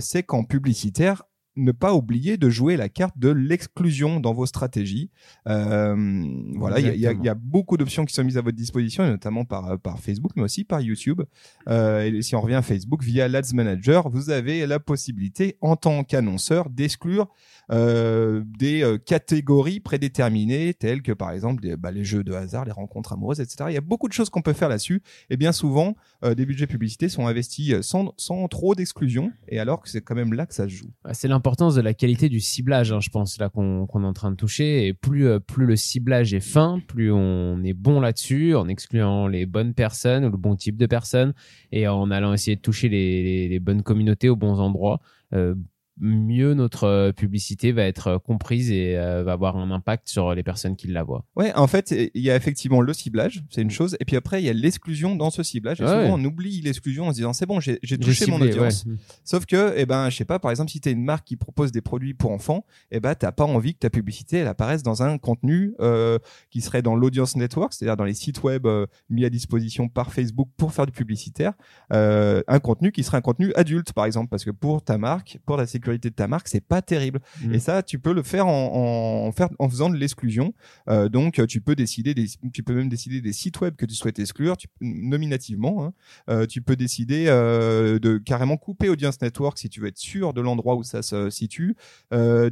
c'est 0.00 0.22
qu'en 0.22 0.44
publicitaire, 0.44 1.22
ne 1.56 1.72
pas 1.72 1.94
oublier 1.94 2.36
de 2.36 2.50
jouer 2.50 2.76
la 2.76 2.88
carte 2.88 3.18
de 3.18 3.28
l'exclusion 3.28 4.20
dans 4.20 4.32
vos 4.32 4.46
stratégies. 4.46 5.10
Euh, 5.48 6.24
voilà, 6.56 6.80
il 6.80 7.00
y 7.00 7.06
a, 7.06 7.12
y 7.12 7.28
a, 7.28 7.34
beaucoup 7.34 7.76
d'options 7.76 8.04
qui 8.04 8.14
sont 8.14 8.24
mises 8.24 8.38
à 8.38 8.42
votre 8.42 8.56
disposition, 8.56 9.06
notamment 9.06 9.44
par, 9.44 9.78
par 9.78 9.98
Facebook, 10.00 10.32
mais 10.36 10.42
aussi 10.42 10.64
par 10.64 10.80
YouTube. 10.80 11.22
Euh, 11.68 12.02
et 12.02 12.22
si 12.22 12.34
on 12.34 12.40
revient 12.40 12.54
à 12.54 12.62
Facebook, 12.62 13.02
via 13.02 13.28
l'Ads 13.28 13.54
Manager, 13.54 14.08
vous 14.08 14.30
avez 14.30 14.66
la 14.66 14.80
possibilité, 14.80 15.56
en 15.60 15.76
tant 15.76 16.04
qu'annonceur, 16.04 16.70
d'exclure 16.70 17.28
euh, 17.70 18.42
des 18.58 18.82
euh, 18.82 18.98
catégories 18.98 19.80
prédéterminées, 19.80 20.74
telles 20.74 21.00
que 21.00 21.12
par 21.12 21.30
exemple 21.30 21.62
des, 21.62 21.76
bah, 21.76 21.90
les 21.90 22.04
jeux 22.04 22.22
de 22.22 22.32
hasard, 22.32 22.66
les 22.66 22.72
rencontres 22.72 23.14
amoureuses, 23.14 23.40
etc. 23.40 23.66
Il 23.68 23.74
y 23.74 23.78
a 23.78 23.82
beaucoup 23.82 24.08
de 24.08 24.12
choses 24.12 24.28
qu'on 24.28 24.42
peut 24.42 24.52
faire 24.52 24.68
là-dessus. 24.68 25.02
Et 25.30 25.36
bien 25.36 25.52
souvent, 25.52 25.94
euh, 26.24 26.34
des 26.34 26.44
budgets 26.44 26.66
publicités 26.66 27.08
sont 27.08 27.26
investis 27.26 27.80
sans, 27.80 28.12
sans 28.16 28.46
trop 28.48 28.74
d'exclusion, 28.74 29.32
et 29.48 29.58
alors 29.58 29.80
que 29.80 29.88
c'est 29.88 30.02
quand 30.02 30.14
même 30.14 30.34
là 30.34 30.46
que 30.46 30.54
ça 30.54 30.64
se 30.64 30.74
joue. 30.74 30.90
C'est 31.12 31.28
l'importance 31.44 31.74
de 31.74 31.82
la 31.82 31.92
qualité 31.92 32.30
du 32.30 32.40
ciblage, 32.40 32.90
hein, 32.90 33.00
je 33.00 33.10
pense, 33.10 33.38
là 33.38 33.50
qu'on 33.50 33.86
qu 33.86 33.98
est 33.98 34.06
en 34.06 34.14
train 34.14 34.30
de 34.30 34.36
toucher. 34.36 34.86
Et 34.86 34.94
plus, 34.94 35.26
euh, 35.26 35.40
plus 35.40 35.66
le 35.66 35.76
ciblage 35.76 36.32
est 36.32 36.40
fin, 36.40 36.80
plus 36.88 37.12
on 37.12 37.62
est 37.62 37.74
bon 37.74 38.00
là-dessus, 38.00 38.54
en 38.54 38.66
excluant 38.66 39.28
les 39.28 39.44
bonnes 39.44 39.74
personnes 39.74 40.24
ou 40.24 40.30
le 40.30 40.38
bon 40.38 40.56
type 40.56 40.78
de 40.78 40.86
personnes, 40.86 41.34
et 41.70 41.86
en 41.86 42.10
allant 42.10 42.32
essayer 42.32 42.56
de 42.56 42.62
toucher 42.62 42.88
les 42.88 43.60
bonnes 43.60 43.82
communautés 43.82 44.30
aux 44.30 44.36
bons 44.36 44.58
endroits. 44.58 45.00
Euh, 45.34 45.54
mieux 45.98 46.54
notre 46.54 46.84
euh, 46.84 47.12
publicité 47.12 47.70
va 47.72 47.84
être 47.84 48.08
euh, 48.08 48.18
comprise 48.18 48.70
et 48.70 48.96
euh, 48.96 49.22
va 49.22 49.32
avoir 49.32 49.56
un 49.56 49.70
impact 49.70 50.08
sur 50.08 50.34
les 50.34 50.42
personnes 50.42 50.74
qui 50.74 50.88
la 50.88 51.04
voient. 51.04 51.24
Ouais, 51.36 51.54
en 51.54 51.66
fait, 51.66 51.92
il 51.92 52.22
y 52.22 52.30
a 52.30 52.36
effectivement 52.36 52.80
le 52.80 52.92
ciblage, 52.92 53.44
c'est 53.48 53.62
une 53.62 53.70
chose, 53.70 53.96
et 54.00 54.04
puis 54.04 54.16
après 54.16 54.42
il 54.42 54.46
y 54.46 54.48
a 54.48 54.52
l'exclusion 54.52 55.14
dans 55.14 55.30
ce 55.30 55.42
ciblage. 55.42 55.80
Et 55.80 55.86
souvent 55.86 56.18
on 56.18 56.24
oublie 56.24 56.60
l'exclusion 56.62 57.06
en 57.06 57.10
se 57.10 57.16
disant 57.16 57.32
c'est 57.32 57.46
bon, 57.46 57.60
j'ai 57.60 57.78
touché 57.78 58.24
ciblé, 58.24 58.38
mon 58.38 58.44
audience. 58.44 58.84
Ouais. 58.86 58.94
Sauf 59.24 59.46
que, 59.46 59.74
eh 59.76 59.86
ben, 59.86 60.10
je 60.10 60.16
sais 60.16 60.24
pas, 60.24 60.38
par 60.38 60.50
exemple, 60.50 60.70
si 60.70 60.80
tu 60.80 60.88
es 60.88 60.92
une 60.92 61.04
marque 61.04 61.26
qui 61.26 61.36
propose 61.36 61.70
des 61.70 61.80
produits 61.80 62.14
pour 62.14 62.32
enfants, 62.32 62.64
eh 62.90 62.98
ben, 62.98 63.14
t'as 63.14 63.32
pas 63.32 63.44
envie 63.44 63.74
que 63.74 63.80
ta 63.80 63.90
publicité 63.90 64.38
elle 64.38 64.48
apparaisse 64.48 64.82
dans 64.82 65.02
un 65.02 65.18
contenu 65.18 65.74
euh, 65.80 66.18
qui 66.50 66.60
serait 66.60 66.82
dans 66.82 66.96
l'audience 66.96 67.36
network, 67.36 67.72
c'est-à-dire 67.72 67.96
dans 67.96 68.04
les 68.04 68.14
sites 68.14 68.42
web 68.42 68.66
euh, 68.66 68.86
mis 69.10 69.24
à 69.24 69.30
disposition 69.30 69.88
par 69.88 70.12
Facebook 70.12 70.48
pour 70.56 70.72
faire 70.72 70.86
du 70.86 70.92
publicitaire, 70.92 71.52
un 71.90 72.58
contenu 72.58 72.90
qui 72.90 73.04
serait 73.04 73.18
un 73.18 73.22
contenu 73.22 73.52
adulte, 73.54 73.92
par 73.92 74.06
exemple, 74.06 74.28
parce 74.28 74.44
que 74.44 74.50
pour 74.50 74.82
ta 74.82 74.98
marque, 74.98 75.38
pour 75.46 75.56
la 75.56 75.66
sécurité 75.66 75.83
sécurité 75.84 76.10
de 76.10 76.14
ta 76.14 76.28
marque, 76.28 76.48
c'est 76.48 76.64
pas 76.64 76.80
terrible. 76.80 77.20
Mmh. 77.42 77.54
Et 77.54 77.58
ça, 77.58 77.82
tu 77.82 77.98
peux 77.98 78.14
le 78.14 78.22
faire 78.22 78.46
en, 78.46 79.26
en, 79.26 79.32
faire, 79.32 79.48
en 79.58 79.68
faisant 79.68 79.90
de 79.90 79.96
l'exclusion. 79.96 80.54
Euh, 80.88 81.08
donc, 81.08 81.46
tu 81.46 81.60
peux 81.60 81.74
décider, 81.74 82.14
des, 82.14 82.26
tu 82.52 82.62
peux 82.62 82.74
même 82.74 82.88
décider 82.88 83.20
des 83.20 83.32
sites 83.32 83.60
web 83.60 83.76
que 83.76 83.84
tu 83.84 83.94
souhaites 83.94 84.18
exclure, 84.18 84.56
tu, 84.56 84.68
nominativement. 84.80 85.84
Hein. 85.84 85.92
Euh, 86.30 86.46
tu 86.46 86.62
peux 86.62 86.76
décider 86.76 87.26
euh, 87.28 87.98
de 87.98 88.16
carrément 88.16 88.56
couper 88.56 88.88
Audience 88.88 89.20
Network 89.20 89.58
si 89.58 89.68
tu 89.68 89.80
veux 89.80 89.88
être 89.88 89.98
sûr 89.98 90.32
de 90.32 90.40
l'endroit 90.40 90.76
où 90.76 90.82
ça 90.82 91.02
se 91.02 91.28
situe. 91.30 91.76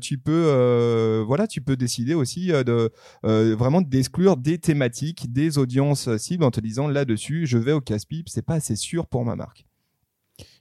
Tu 0.00 0.18
peux, 0.18 1.24
voilà, 1.26 1.46
tu 1.46 1.60
peux 1.60 1.76
décider 1.76 2.14
aussi 2.14 2.48
de 2.48 2.90
vraiment 3.22 3.80
d'exclure 3.80 4.36
des 4.36 4.58
thématiques, 4.58 5.32
des 5.32 5.58
audiences 5.58 6.14
cibles 6.16 6.44
en 6.44 6.50
te 6.50 6.60
disant 6.60 6.88
là-dessus, 6.88 7.46
je 7.46 7.58
vais 7.58 7.72
au 7.72 7.80
casse-pipe, 7.80 8.28
c'est 8.28 8.42
pas 8.42 8.54
assez 8.54 8.76
sûr 8.76 9.06
pour 9.06 9.24
ma 9.24 9.36
marque. 9.36 9.64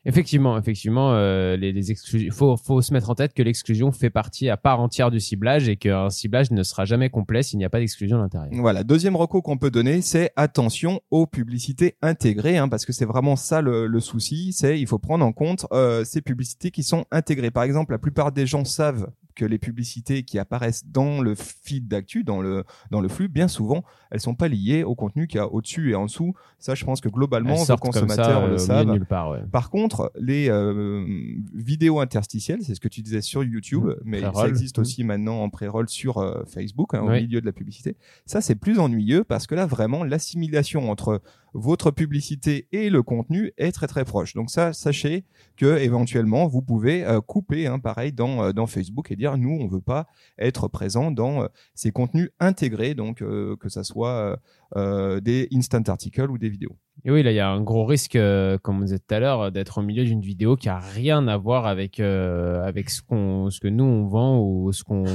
Effectivement, 0.04 0.58
effectivement, 0.58 1.12
euh, 1.14 1.56
les, 1.56 1.72
les 1.72 1.92
exclusions. 1.92 2.34
Faut, 2.34 2.58
faut 2.58 2.82
se 2.82 2.92
mettre 2.92 3.12
en 3.12 3.16
tête 3.16 3.34
que 3.36 3.44
l'exclusion 3.44 3.92
fait 3.92 4.10
partie 4.10 4.50
à 4.50 4.58
part 4.58 4.80
entière 4.80 5.12
du 5.12 5.20
ciblage 5.20 5.70
et 5.70 5.76
qu'un 5.76 6.10
ciblage 6.10 6.50
ne 6.50 6.64
sera 6.64 6.86
jamais 6.86 7.12
complet 7.12 7.44
s'il 7.44 7.60
n'y 7.60 7.66
a 7.66 7.70
pas 7.70 7.80
d'exclusion 7.80 8.18
à 8.18 8.22
l'intérieur. 8.22 8.50
Voilà. 8.54 8.84
Deuxième 8.84 9.16
recours 9.16 9.44
qu'on 9.44 9.60
peut 9.60 9.70
donner, 9.70 10.02
c'est 10.02 10.32
attention 10.36 11.02
aux 11.12 11.28
publicités 11.28 11.98
intégrées, 12.02 12.58
hein, 12.58 12.68
parce 12.68 12.86
que 12.86 12.94
c'est 12.94 13.06
vraiment 13.06 13.36
ça 13.36 13.62
le, 13.62 13.86
le 13.86 14.00
souci. 14.00 14.54
C'est 14.54 14.80
il 14.80 14.88
faut 14.88 15.00
prendre 15.00 15.24
en 15.24 15.34
compte 15.34 15.68
euh, 15.72 16.04
ces 16.04 16.22
publicités 16.22 16.72
qui 16.72 16.82
sont 16.82 17.06
intégrées. 17.12 17.52
Par 17.52 17.64
exemple, 17.64 17.92
la 17.92 18.00
plupart 18.00 18.32
des 18.32 18.48
gens 18.48 18.66
savent 18.66 19.12
que 19.36 19.46
les 19.46 19.60
publicités 19.60 20.24
qui 20.24 20.40
apparaissent 20.40 20.86
dans 20.86 21.22
le 21.22 21.36
feed 21.36 21.88
d'actu, 21.88 22.24
dans 22.24 22.42
le, 22.42 22.64
dans 22.90 23.02
le 23.02 23.08
flux, 23.08 23.30
bien 23.30 23.48
souvent, 23.48 23.84
elles 24.12 24.20
sont 24.20 24.36
pas 24.36 24.48
liées 24.48 24.84
au 24.84 24.96
contenu 24.96 25.28
qu'il 25.28 25.38
y 25.38 25.42
a 25.42 25.48
au-dessus 25.48 25.92
et 25.92 25.96
en 25.96 26.06
dessous. 26.06 26.34
Ça, 26.60 26.76
je 26.76 26.86
pense 26.86 27.02
que 27.02 27.10
globalement, 27.10 27.58
ça, 27.58 27.76
consommateurs 27.78 28.44
euh, 28.44 28.48
le 28.48 28.54
de 28.54 28.58
savent. 28.58 28.92
nulle 28.92 29.06
part, 29.06 29.32
ouais. 29.32 29.40
Par 29.52 29.70
contre, 29.70 30.12
les 30.20 30.50
euh, 30.50 31.06
vidéos 31.54 32.00
interstitielles, 32.00 32.60
c'est 32.62 32.76
ce 32.76 32.80
que 32.80 32.88
tu 32.88 33.02
disais 33.02 33.22
sur 33.22 33.44
YouTube, 33.44 33.72
Mmh, 33.82 33.96
mais 34.04 34.22
ça 34.34 34.48
existe 34.48 34.78
Mmh. 34.78 34.82
aussi 34.82 35.04
maintenant 35.04 35.42
en 35.42 35.50
pré-roll 35.50 35.90
sur 35.90 36.18
euh, 36.18 36.44
Facebook, 36.46 36.94
hein, 36.94 37.02
au 37.02 37.10
milieu 37.10 37.42
de 37.42 37.46
la 37.46 37.52
publicité. 37.52 37.96
Ça, 38.26 38.42
c'est 38.42 38.56
plus 38.56 38.80
ennuyeux 38.80 39.24
parce 39.24 39.48
que 39.48 39.56
là, 39.56 39.66
vraiment, 39.66 40.04
l'assimilation 40.04 40.90
entre 40.90 41.22
votre 41.54 41.92
publicité 41.92 42.68
et 42.72 42.90
le 42.90 43.04
contenu 43.04 43.52
est 43.58 43.72
très 43.74 43.88
très 43.88 44.06
proche. 44.06 44.34
Donc 44.36 44.50
ça, 44.50 44.72
sachez 44.72 45.26
que 45.58 45.78
éventuellement, 45.80 46.48
vous 46.48 46.62
pouvez 46.62 47.04
euh, 47.04 47.20
couper, 47.20 47.68
hein, 47.68 47.80
pareil, 47.80 48.14
dans, 48.14 48.44
euh, 48.44 48.52
dans 48.54 48.68
Facebook 48.68 49.12
et 49.12 49.16
dire, 49.16 49.38
nous, 49.38 49.58
on 49.60 49.68
veut 49.68 49.82
pas 49.82 50.08
être 50.38 50.68
présent 50.70 51.12
dans 51.12 51.44
euh, 51.44 51.48
ces 51.76 51.92
contenus 51.92 52.30
intégrés, 52.40 52.94
donc 52.94 53.22
euh, 53.22 53.56
que 53.58 53.68
ça 53.68 53.84
soit 53.84 54.01
euh, 54.10 54.36
euh, 54.76 55.20
des 55.20 55.48
instant 55.54 55.84
articles 55.88 56.30
ou 56.30 56.38
des 56.38 56.50
vidéos. 56.50 56.76
Et 57.04 57.12
oui, 57.12 57.24
là, 57.24 57.32
il 57.32 57.36
y 57.36 57.40
a 57.40 57.50
un 57.50 57.62
gros 57.62 57.86
risque, 57.86 58.16
euh, 58.16 58.58
comme 58.58 58.78
on 58.78 58.82
disait 58.82 59.00
tout 59.00 59.14
à 59.14 59.20
l'heure, 59.20 59.52
d'être 59.52 59.80
au 59.80 59.82
milieu 59.82 60.04
d'une 60.04 60.22
vidéo 60.22 60.56
qui 60.56 60.70
a 60.70 60.80
rien 60.80 61.28
à 61.28 61.38
voir 61.38 61.66
avec, 61.66 62.00
avec 62.00 62.90
ce, 62.90 63.02
qu'on, 63.02 63.50
ce 63.50 63.60
que 63.60 63.68
nous, 63.68 63.84
on 63.84 64.06
vend 64.06 64.40
ou 64.40 64.72
ce 64.72 64.84
qu'on 64.84 65.06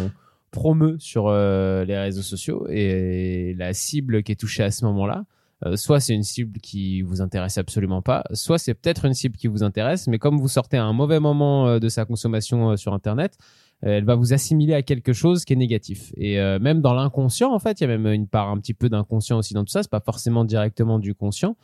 promeut 0.50 0.96
sur 0.98 1.30
les 1.30 1.98
réseaux 1.98 2.22
sociaux. 2.22 2.66
Et 2.68 3.54
la 3.56 3.72
cible 3.72 4.22
qui 4.22 4.32
est 4.32 4.40
touchée 4.40 4.62
à 4.62 4.70
ce 4.70 4.84
moment-là, 4.86 5.24
euh, 5.64 5.76
soit 5.76 6.00
c'est 6.00 6.14
une 6.14 6.22
cible 6.22 6.60
qui 6.60 7.00
vous 7.02 7.22
intéresse 7.22 7.56
absolument 7.56 8.02
pas, 8.02 8.24
soit 8.32 8.58
c'est 8.58 8.74
peut-être 8.74 9.06
une 9.06 9.14
cible 9.14 9.36
qui 9.36 9.46
vous 9.46 9.62
intéresse, 9.62 10.06
mais 10.06 10.18
comme 10.18 10.38
vous 10.38 10.48
sortez 10.48 10.76
à 10.76 10.84
un 10.84 10.92
mauvais 10.92 11.20
moment 11.20 11.66
euh, 11.66 11.78
de 11.78 11.88
sa 11.88 12.04
consommation 12.04 12.72
euh, 12.72 12.76
sur 12.76 12.92
Internet, 12.92 13.38
elle 13.82 14.04
va 14.04 14.14
vous 14.14 14.32
assimiler 14.32 14.74
à 14.74 14.82
quelque 14.82 15.12
chose 15.12 15.44
qui 15.44 15.52
est 15.52 15.56
négatif. 15.56 16.12
Et 16.16 16.40
euh, 16.40 16.58
même 16.58 16.80
dans 16.80 16.94
l'inconscient, 16.94 17.52
en 17.52 17.58
fait, 17.58 17.80
il 17.80 17.82
y 17.82 17.84
a 17.84 17.88
même 17.88 18.06
une 18.06 18.26
part 18.26 18.48
un 18.48 18.58
petit 18.58 18.74
peu 18.74 18.88
d'inconscient 18.88 19.38
aussi 19.38 19.54
dans 19.54 19.64
tout 19.64 19.70
ça. 19.70 19.82
C'est 19.82 19.90
pas 19.90 20.00
forcément 20.00 20.44
directement 20.44 20.98
du 20.98 21.14
conscient. 21.14 21.56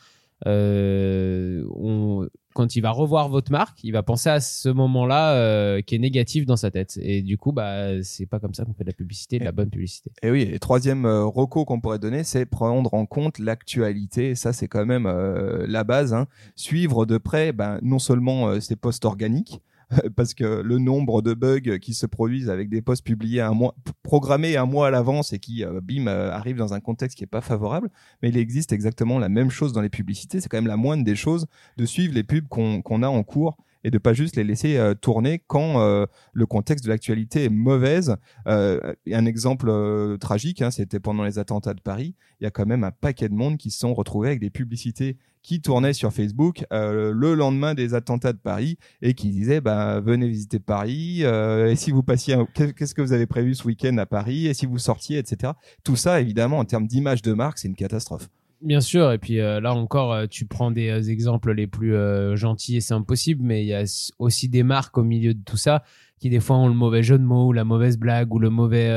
Euh, 0.46 1.64
on- 1.74 2.26
quand 2.54 2.76
il 2.76 2.82
va 2.82 2.90
revoir 2.90 3.30
votre 3.30 3.50
marque, 3.50 3.78
il 3.82 3.92
va 3.92 4.02
penser 4.02 4.28
à 4.28 4.38
ce 4.40 4.68
moment-là 4.68 5.34
euh, 5.36 5.80
qui 5.80 5.94
est 5.94 5.98
négatif 5.98 6.44
dans 6.44 6.56
sa 6.56 6.70
tête. 6.70 6.98
Et 7.00 7.22
du 7.22 7.38
coup, 7.38 7.50
bah, 7.52 8.02
c'est 8.02 8.26
pas 8.26 8.40
comme 8.40 8.52
ça 8.52 8.64
qu'on 8.66 8.74
fait 8.74 8.84
de 8.84 8.90
la 8.90 8.94
publicité, 8.94 9.38
de 9.38 9.44
la 9.44 9.52
bonne 9.52 9.70
publicité. 9.70 10.10
Et 10.22 10.30
oui, 10.30 10.42
et 10.42 10.58
troisième 10.58 11.06
euh, 11.06 11.24
reco 11.24 11.64
qu'on 11.64 11.80
pourrait 11.80 11.98
donner, 11.98 12.24
c'est 12.24 12.44
prendre 12.44 12.92
en 12.92 13.06
compte 13.06 13.38
l'actualité. 13.38 14.34
Ça, 14.34 14.52
c'est 14.52 14.68
quand 14.68 14.84
même 14.84 15.06
euh, 15.06 15.64
la 15.66 15.82
base. 15.84 16.12
Hein. 16.12 16.26
Suivre 16.54 17.06
de 17.06 17.16
près, 17.16 17.52
ben, 17.52 17.78
non 17.80 17.98
seulement 17.98 18.48
euh, 18.48 18.60
ces 18.60 18.76
posts 18.76 19.06
organiques, 19.06 19.62
parce 20.16 20.34
que 20.34 20.62
le 20.62 20.78
nombre 20.78 21.22
de 21.22 21.34
bugs 21.34 21.78
qui 21.80 21.94
se 21.94 22.06
produisent 22.06 22.50
avec 22.50 22.68
des 22.68 22.82
posts 22.82 23.04
publiés 23.04 23.40
un 23.40 23.52
mois, 23.52 23.74
programmés 24.02 24.56
un 24.56 24.66
mois 24.66 24.88
à 24.88 24.90
l'avance 24.90 25.32
et 25.32 25.38
qui, 25.38 25.64
euh, 25.64 25.80
bim, 25.80 26.06
euh, 26.06 26.30
arrivent 26.30 26.56
dans 26.56 26.74
un 26.74 26.80
contexte 26.80 27.16
qui 27.16 27.24
est 27.24 27.28
pas 27.28 27.40
favorable. 27.40 27.90
Mais 28.22 28.28
il 28.28 28.36
existe 28.36 28.72
exactement 28.72 29.18
la 29.18 29.28
même 29.28 29.50
chose 29.50 29.72
dans 29.72 29.80
les 29.80 29.88
publicités. 29.88 30.40
C'est 30.40 30.48
quand 30.48 30.58
même 30.58 30.66
la 30.66 30.76
moindre 30.76 31.04
des 31.04 31.16
choses 31.16 31.46
de 31.76 31.86
suivre 31.86 32.14
les 32.14 32.24
pubs 32.24 32.48
qu'on 32.48 33.02
a 33.02 33.08
en 33.08 33.22
cours 33.22 33.56
et 33.84 33.90
de 33.90 33.98
pas 33.98 34.12
juste 34.12 34.36
les 34.36 34.44
laisser 34.44 34.76
euh, 34.76 34.94
tourner 34.94 35.42
quand 35.46 35.80
euh, 35.80 36.06
le 36.32 36.46
contexte 36.46 36.84
de 36.84 36.90
l'actualité 36.90 37.44
est 37.44 37.48
mauvaise. 37.50 38.16
Euh, 38.46 38.94
un 39.10 39.26
exemple 39.26 39.68
euh, 39.68 40.16
tragique, 40.16 40.62
hein, 40.62 40.70
c'était 40.70 41.00
pendant 41.00 41.24
les 41.24 41.38
attentats 41.38 41.74
de 41.74 41.80
Paris. 41.80 42.14
Il 42.40 42.44
y 42.44 42.46
a 42.46 42.50
quand 42.50 42.66
même 42.66 42.84
un 42.84 42.90
paquet 42.90 43.28
de 43.28 43.34
monde 43.34 43.56
qui 43.56 43.70
se 43.70 43.78
sont 43.78 43.94
retrouvés 43.94 44.28
avec 44.28 44.40
des 44.40 44.50
publicités 44.50 45.16
qui 45.42 45.60
tournaient 45.60 45.92
sur 45.92 46.12
Facebook 46.12 46.64
euh, 46.72 47.12
le 47.12 47.34
lendemain 47.34 47.74
des 47.74 47.94
attentats 47.94 48.32
de 48.32 48.38
Paris 48.38 48.78
et 49.02 49.14
qui 49.14 49.30
disaient 49.30 49.60
bah, 49.60 50.00
venez 50.00 50.28
visiter 50.28 50.60
Paris 50.60 51.20
euh, 51.22 51.70
et 51.70 51.76
si 51.76 51.90
vous 51.90 52.02
passiez 52.02 52.36
qu'est-ce 52.54 52.94
que 52.94 53.02
vous 53.02 53.12
avez 53.12 53.26
prévu 53.26 53.54
ce 53.54 53.64
week-end 53.66 53.96
à 53.98 54.06
Paris 54.06 54.46
et 54.46 54.54
si 54.54 54.66
vous 54.66 54.78
sortiez 54.78 55.18
etc 55.18 55.52
tout 55.82 55.96
ça 55.96 56.20
évidemment 56.20 56.58
en 56.58 56.64
termes 56.64 56.86
d'image 56.86 57.22
de 57.22 57.32
marque 57.32 57.58
c'est 57.58 57.68
une 57.68 57.74
catastrophe 57.74 58.28
Bien 58.62 58.80
sûr, 58.80 59.10
et 59.10 59.18
puis 59.18 59.40
euh, 59.40 59.60
là 59.60 59.74
encore, 59.74 60.12
euh, 60.12 60.26
tu 60.30 60.46
prends 60.46 60.70
des 60.70 60.88
euh, 60.88 61.10
exemples 61.10 61.52
les 61.52 61.66
plus 61.66 61.96
euh, 61.96 62.36
gentils 62.36 62.76
et 62.76 62.80
c'est 62.80 62.94
impossible, 62.94 63.42
mais 63.42 63.64
il 63.64 63.66
y 63.66 63.74
a 63.74 63.82
aussi 64.20 64.48
des 64.48 64.62
marques 64.62 64.96
au 64.98 65.02
milieu 65.02 65.34
de 65.34 65.42
tout 65.44 65.56
ça 65.56 65.82
qui 66.20 66.30
des 66.30 66.38
fois 66.38 66.56
ont 66.58 66.68
le 66.68 66.74
mauvais 66.74 67.02
jeu 67.02 67.18
de 67.18 67.24
mots 67.24 67.48
ou 67.48 67.52
la 67.52 67.64
mauvaise 67.64 67.98
blague 67.98 68.32
ou 68.32 68.38
le 68.38 68.50
mauvais 68.50 68.88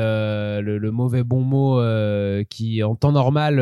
le, 0.62 0.78
le 0.78 0.90
mauvais 0.92 1.24
bon 1.24 1.40
mot 1.40 1.80
qui 2.48 2.84
en 2.84 2.94
temps 2.94 3.10
normal 3.10 3.56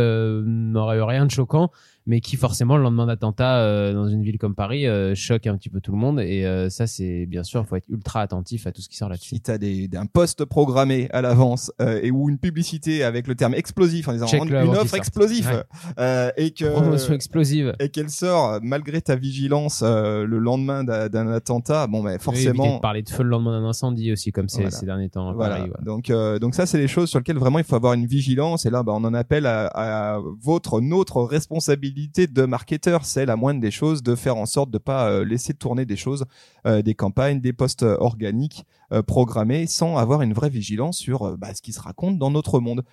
n'aurait 0.44 0.98
eu 0.98 1.02
rien 1.02 1.24
de 1.24 1.30
choquant, 1.30 1.70
mais 2.06 2.20
qui 2.20 2.36
forcément 2.36 2.76
le 2.76 2.82
lendemain 2.82 3.06
d'attentat 3.06 3.58
euh, 3.60 3.92
dans 3.94 4.08
une 4.08 4.22
ville 4.22 4.36
comme 4.38 4.54
Paris 4.54 4.86
euh, 4.86 5.14
choque 5.14 5.46
un 5.46 5.56
petit 5.56 5.70
peu 5.70 5.80
tout 5.80 5.92
le 5.92 5.96
monde 5.98 6.20
et 6.20 6.44
euh, 6.44 6.68
ça 6.68 6.86
c'est 6.86 7.24
bien 7.26 7.42
sûr, 7.42 7.66
faut 7.66 7.76
être 7.76 7.88
ultra 7.88 8.20
attentif 8.20 8.66
à 8.66 8.72
tout 8.72 8.82
ce 8.82 8.88
qui 8.90 8.96
sort 8.96 9.08
là-dessus. 9.08 9.36
si 9.36 9.40
tu 9.40 9.50
as 9.50 9.56
des, 9.58 9.88
un 9.94 10.06
post 10.06 10.44
programmé 10.44 11.08
à 11.12 11.22
l'avance 11.22 11.72
euh, 11.80 12.00
et 12.02 12.10
ou 12.10 12.28
une 12.28 12.38
publicité 12.38 13.04
avec 13.04 13.26
le 13.26 13.34
terme 13.34 13.54
explosif 13.54 14.08
en 14.08 14.12
disant 14.12 14.26
une 14.26 14.54
offre 14.76 14.94
explosive 14.94 15.46
Ouais. 15.46 15.62
euh, 15.98 16.30
et 16.36 16.50
que 16.50 16.66
Promotion 16.66 17.14
explosive. 17.14 17.74
et 17.80 17.88
qu'elle 17.88 18.10
sort 18.10 18.58
malgré 18.62 19.00
ta 19.00 19.16
vigilance 19.16 19.82
euh, 19.84 20.26
le 20.26 20.38
lendemain 20.38 20.84
d'un 20.84 21.28
attentat 21.32 21.86
bon 21.86 22.02
Oui, 22.02 22.10
éviter 22.10 22.22
forcément 22.24 22.76
de 22.76 22.80
parler 22.80 23.02
de 23.02 23.08
feu 23.08 23.22
le 23.22 23.30
lendemain 23.30 23.60
d'un 23.60 23.66
incendie 23.68 24.12
aussi 24.12 24.30
comme 24.32 24.46
Voilà. 24.52 24.70
ces 24.70 24.84
derniers 24.86 25.08
temps 25.08 25.30
à 25.30 25.32
Voilà. 25.32 25.56
Paris. 25.56 25.70
voilà. 25.70 25.84
Donc, 25.84 26.10
euh, 26.10 26.38
donc 26.38 26.54
ça, 26.54 26.66
c'est 26.66 26.78
les 26.78 26.88
choses 26.88 27.08
sur 27.08 27.18
lesquelles 27.18 27.38
vraiment 27.38 27.58
il 27.58 27.64
faut 27.64 27.76
avoir 27.76 27.94
une 27.94 28.06
vigilance. 28.06 28.66
Et 28.66 28.70
là, 28.70 28.82
bah, 28.82 28.92
on 28.94 29.04
en 29.04 29.14
appelle 29.14 29.46
à, 29.46 29.66
à 29.68 30.20
votre, 30.40 30.80
notre 30.80 31.22
responsabilité 31.22 31.93
de 31.94 32.44
marketeur. 32.44 33.04
C'est 33.04 33.26
la 33.26 33.36
moindre 33.36 33.60
des 33.60 33.70
choses 33.70 34.02
de 34.02 34.14
faire 34.14 34.36
en 34.36 34.46
sorte 34.46 34.70
de 34.70 34.78
pas 34.78 35.08
euh, 35.08 35.24
laisser 35.24 35.54
tourner 35.54 35.84
des 35.84 35.96
choses, 35.96 36.24
euh, 36.66 36.82
des 36.82 36.94
campagnes, 36.94 37.40
des 37.40 37.52
posts 37.52 37.82
euh, 37.82 37.96
organiques 37.98 38.66
programmés 39.08 39.66
sans 39.66 39.96
avoir 39.96 40.22
une 40.22 40.34
vraie 40.34 40.50
vigilance 40.50 40.98
sur 40.98 41.36
bah, 41.36 41.52
ce 41.52 41.62
qui 41.62 41.72
se 41.72 41.80
raconte 41.80 42.16
dans 42.16 42.30
notre 42.30 42.60
monde. 42.60 42.84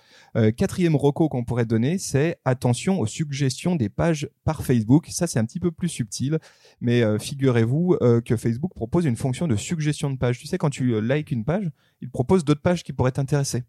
Quatrième 0.56 0.96
reco 0.96 1.28
qu'on 1.28 1.44
pourrait 1.44 1.66
donner, 1.66 1.96
c'est 1.98 2.38
attention 2.44 2.98
aux 2.98 3.06
suggestions 3.06 3.76
des 3.76 3.88
pages 3.88 4.28
par 4.42 4.64
Facebook. 4.64 5.06
Ça, 5.10 5.28
c'est 5.28 5.38
un 5.38 5.44
petit 5.44 5.60
peu 5.60 5.70
plus 5.70 5.88
subtil, 5.88 6.40
mais 6.80 7.04
figurez-vous 7.20 7.98
que 8.24 8.36
Facebook 8.36 8.74
propose 8.74 9.04
une 9.04 9.14
fonction 9.14 9.46
de 9.46 9.54
suggestion 9.54 10.10
de 10.10 10.16
page. 10.16 10.40
Tu 10.40 10.48
sais, 10.48 10.58
quand 10.58 10.70
tu 10.70 11.00
likes 11.00 11.30
une 11.30 11.44
page, 11.44 11.70
il 12.00 12.10
propose 12.10 12.44
d'autres 12.44 12.62
pages 12.62 12.82
qui 12.82 12.92
pourraient 12.92 13.12
t'intéresser. 13.12 13.62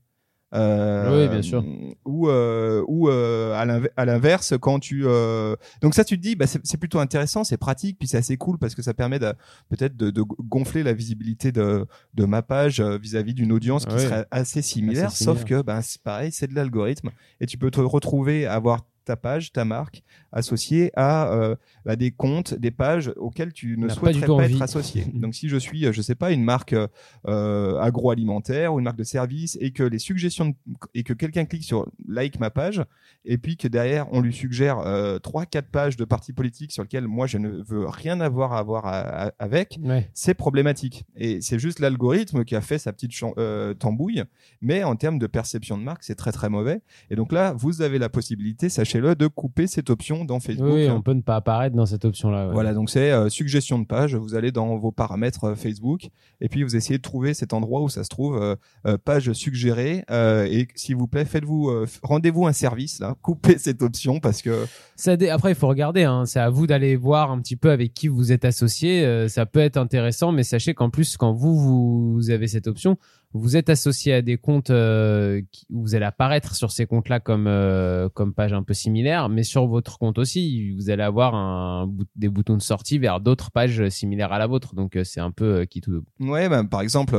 Euh, 0.53 1.23
Oui, 1.23 1.29
bien 1.29 1.41
sûr. 1.41 1.63
Ou 2.05 2.29
euh, 2.29 2.83
ou 2.87 3.09
euh, 3.09 3.53
à 3.55 3.65
l'inv- 3.65 3.89
à 3.97 4.05
l'inverse, 4.05 4.53
quand 4.61 4.79
tu 4.79 5.03
euh, 5.05 5.55
donc 5.81 5.95
ça 5.95 6.03
tu 6.03 6.17
te 6.17 6.21
dis 6.21 6.35
bah 6.35 6.45
c'est 6.47 6.77
plutôt 6.77 6.99
intéressant, 6.99 7.43
c'est 7.43 7.57
pratique, 7.57 7.97
puis 7.97 8.07
c'est 8.07 8.17
assez 8.17 8.37
cool 8.37 8.57
parce 8.59 8.75
que 8.75 8.81
ça 8.81 8.93
permet 8.93 9.19
de- 9.19 9.33
peut-être 9.69 9.95
de, 9.97 10.11
de 10.11 10.21
gonfler 10.21 10.83
la 10.83 10.93
visibilité 10.93 11.51
de 11.51 11.85
de 12.13 12.25
ma 12.25 12.41
page 12.41 12.81
vis-à-vis 12.81 13.33
d'une 13.33 13.51
audience 13.51 13.85
qui 13.85 13.93
Ouais. 13.95 13.99
serait 14.05 14.25
assez 14.31 14.61
similaire, 14.61 15.07
Assez 15.07 15.23
sauf 15.23 15.43
que 15.43 15.61
ben 15.61 15.81
c'est 15.81 16.01
pareil, 16.01 16.31
c'est 16.31 16.47
de 16.47 16.55
l'algorithme 16.55 17.09
et 17.39 17.45
tu 17.45 17.57
peux 17.57 17.71
te 17.71 17.79
retrouver 17.81 18.45
à 18.45 18.53
avoir 18.53 18.81
ta 19.05 19.15
page, 19.15 19.51
ta 19.51 19.65
marque 19.65 20.03
associée 20.31 20.91
à 20.95 21.31
euh, 21.33 21.55
bah, 21.85 21.95
des 21.95 22.11
comptes, 22.11 22.53
des 22.53 22.71
pages 22.71 23.11
auxquelles 23.17 23.53
tu 23.53 23.77
ne 23.77 23.87
pas 23.87 23.93
souhaiterais 23.93 24.27
pas, 24.27 24.45
être 24.45 24.61
associé. 24.61 25.05
Donc 25.13 25.35
si 25.35 25.49
je 25.49 25.57
suis, 25.57 25.85
euh, 25.85 25.91
je 25.91 26.01
sais 26.01 26.15
pas, 26.15 26.31
une 26.31 26.43
marque 26.43 26.73
euh, 26.73 26.87
euh, 27.27 27.77
agroalimentaire 27.79 28.73
ou 28.73 28.79
une 28.79 28.83
marque 28.85 28.97
de 28.97 29.03
service 29.03 29.57
et 29.61 29.71
que 29.71 29.83
les 29.83 29.99
suggestions 29.99 30.47
de- 30.49 30.55
et 30.93 31.03
que 31.03 31.13
quelqu'un 31.13 31.45
clique 31.45 31.63
sur 31.63 31.87
like 32.07 32.39
ma 32.39 32.49
page 32.49 32.83
et 33.25 33.37
puis 33.37 33.57
que 33.57 33.67
derrière 33.67 34.07
on 34.11 34.21
lui 34.21 34.33
suggère 34.33 34.79
euh, 34.79 35.19
trois 35.19 35.45
quatre 35.45 35.69
pages 35.69 35.95
de 35.97 36.05
partis 36.05 36.33
politiques 36.33 36.71
sur 36.71 36.83
lesquels 36.83 37.07
moi 37.07 37.27
je 37.27 37.37
ne 37.37 37.49
veux 37.65 37.87
rien 37.87 38.19
avoir 38.21 38.53
à 38.53 38.63
à- 38.85 39.31
avec 39.39 39.79
Ouais. 39.81 40.09
c'est 40.13 40.33
problématique 40.33 41.05
et 41.15 41.41
c'est 41.41 41.59
juste 41.59 41.79
l'algorithme 41.79 42.43
qui 42.45 42.55
a 42.55 42.61
fait 42.61 42.77
sa 42.77 42.91
petite 42.93 43.11
euh, 43.37 43.73
tambouille 43.73 44.23
mais 44.61 44.83
en 44.83 44.95
termes 44.95 45.19
de 45.19 45.27
perception 45.27 45.77
de 45.77 45.83
marque 45.83 46.03
c'est 46.03 46.15
très 46.15 46.31
très 46.31 46.49
mauvais 46.49 46.81
et 47.09 47.15
donc 47.15 47.31
là 47.31 47.53
vous 47.53 47.81
avez 47.81 47.99
la 47.99 48.09
possibilité 48.09 48.69
sachez-le 48.93 49.15
de 49.15 49.27
couper 49.27 49.67
cette 49.67 49.89
option 49.89 50.23
dans 50.25 50.39
Facebook 50.39 50.71
Oui, 50.73 50.89
on 50.89 51.01
peut 51.01 51.13
ne 51.13 51.21
pas 51.21 51.35
apparaître 51.37 51.75
dans 51.75 51.85
cette 51.85 52.05
option-là. 52.05 52.47
ouais. 52.47 52.53
voilà, 52.53 52.73
donc 52.73 52.89
c'est 52.89 53.11
euh, 53.11 53.29
suggestion 53.29 53.79
de 53.79 53.85
page. 53.85 54.15
Vous 54.15 54.35
allez 54.35 54.51
dans 54.51 54.77
vos 54.77 54.91
paramètres 54.91 55.45
euh, 55.45 55.55
Facebook 55.55 56.09
et 56.41 56.49
puis 56.49 56.63
vous 56.63 56.75
essayez 56.75 56.97
de 56.97 57.01
trouver 57.01 57.33
cet 57.33 57.53
endroit 57.53 57.81
où 57.81 57.89
ça 57.89 58.03
se 58.03 58.09
trouve, 58.09 58.35
euh, 58.37 58.55
euh, 58.85 58.97
page 59.03 59.31
suggérée. 59.33 60.03
euh, 60.11 60.45
et 60.49 60.67
s'il 60.75 60.95
vous 60.95 61.07
plaît, 61.07 61.25
faites-vous, 61.25 61.71
rendez-vous 62.03 62.45
un 62.47 62.53
service 62.53 62.99
là, 62.99 63.15
coupez 63.21 63.57
cette 63.57 63.81
option 63.81 64.19
parce 64.19 64.41
que 64.41 64.65
Ça 64.95 65.17
dé- 65.17 65.29
Après, 65.29 65.51
il 65.51 65.55
faut 65.55 65.67
regarder. 65.67 66.03
Hein. 66.03 66.25
C'est 66.25 66.39
à 66.39 66.49
vous 66.49 66.67
d'aller 66.67 66.95
voir 66.95 67.31
un 67.31 67.39
petit 67.39 67.55
peu 67.55 67.71
avec 67.71 67.93
qui 67.93 68.07
vous 68.07 68.31
êtes 68.31 68.45
associé. 68.45 69.27
Ça 69.29 69.45
peut 69.45 69.59
être 69.59 69.77
intéressant, 69.77 70.31
mais 70.31 70.43
sachez 70.43 70.73
qu'en 70.73 70.89
plus, 70.89 71.17
quand 71.17 71.33
vous, 71.33 72.13
vous 72.13 72.29
avez 72.29 72.47
cette 72.47 72.67
option, 72.67 72.97
vous 73.33 73.57
êtes 73.57 73.69
associé 73.69 74.13
à 74.13 74.21
des 74.21 74.37
comptes 74.37 74.69
euh, 74.69 75.41
qui- 75.51 75.65
où 75.71 75.81
vous 75.81 75.95
allez 75.95 76.05
apparaître 76.05 76.55
sur 76.55 76.71
ces 76.71 76.85
comptes-là 76.85 77.19
comme 77.19 77.47
euh, 77.47 78.09
comme 78.09 78.33
page 78.33 78.53
un 78.53 78.63
peu 78.63 78.73
similaire, 78.73 79.29
mais 79.29 79.43
sur 79.43 79.67
votre 79.67 79.97
compte 79.97 80.17
aussi, 80.19 80.71
vous 80.71 80.89
allez 80.89 81.03
avoir 81.03 81.35
un, 81.35 81.89
des 82.15 82.29
boutons 82.29 82.55
de 82.57 82.61
sortie 82.61 82.99
vers 82.99 83.19
d'autres 83.19 83.51
pages 83.51 83.89
similaires 83.89 84.31
à 84.31 84.39
la 84.39 84.47
vôtre. 84.47 84.75
Donc 84.75 84.95
euh, 84.95 85.03
c'est 85.03 85.19
un 85.19 85.31
peu 85.31 85.45
euh, 85.61 85.65
qui 85.65 85.81
tout 85.81 85.91
double. 85.91 86.07
Ouais, 86.19 86.47
bah, 86.49 86.63
par 86.63 86.81
exemple, 86.81 87.15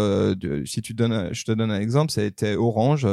si 0.65 0.83
tu 0.83 0.95
donnes, 0.95 1.29
je 1.33 1.45
te 1.45 1.53
donne 1.53 1.71
un 1.71 1.81
exemple, 1.81 2.11
ça 2.13 2.21
a 2.21 2.25
été 2.25 2.57
Orange. 2.57 3.07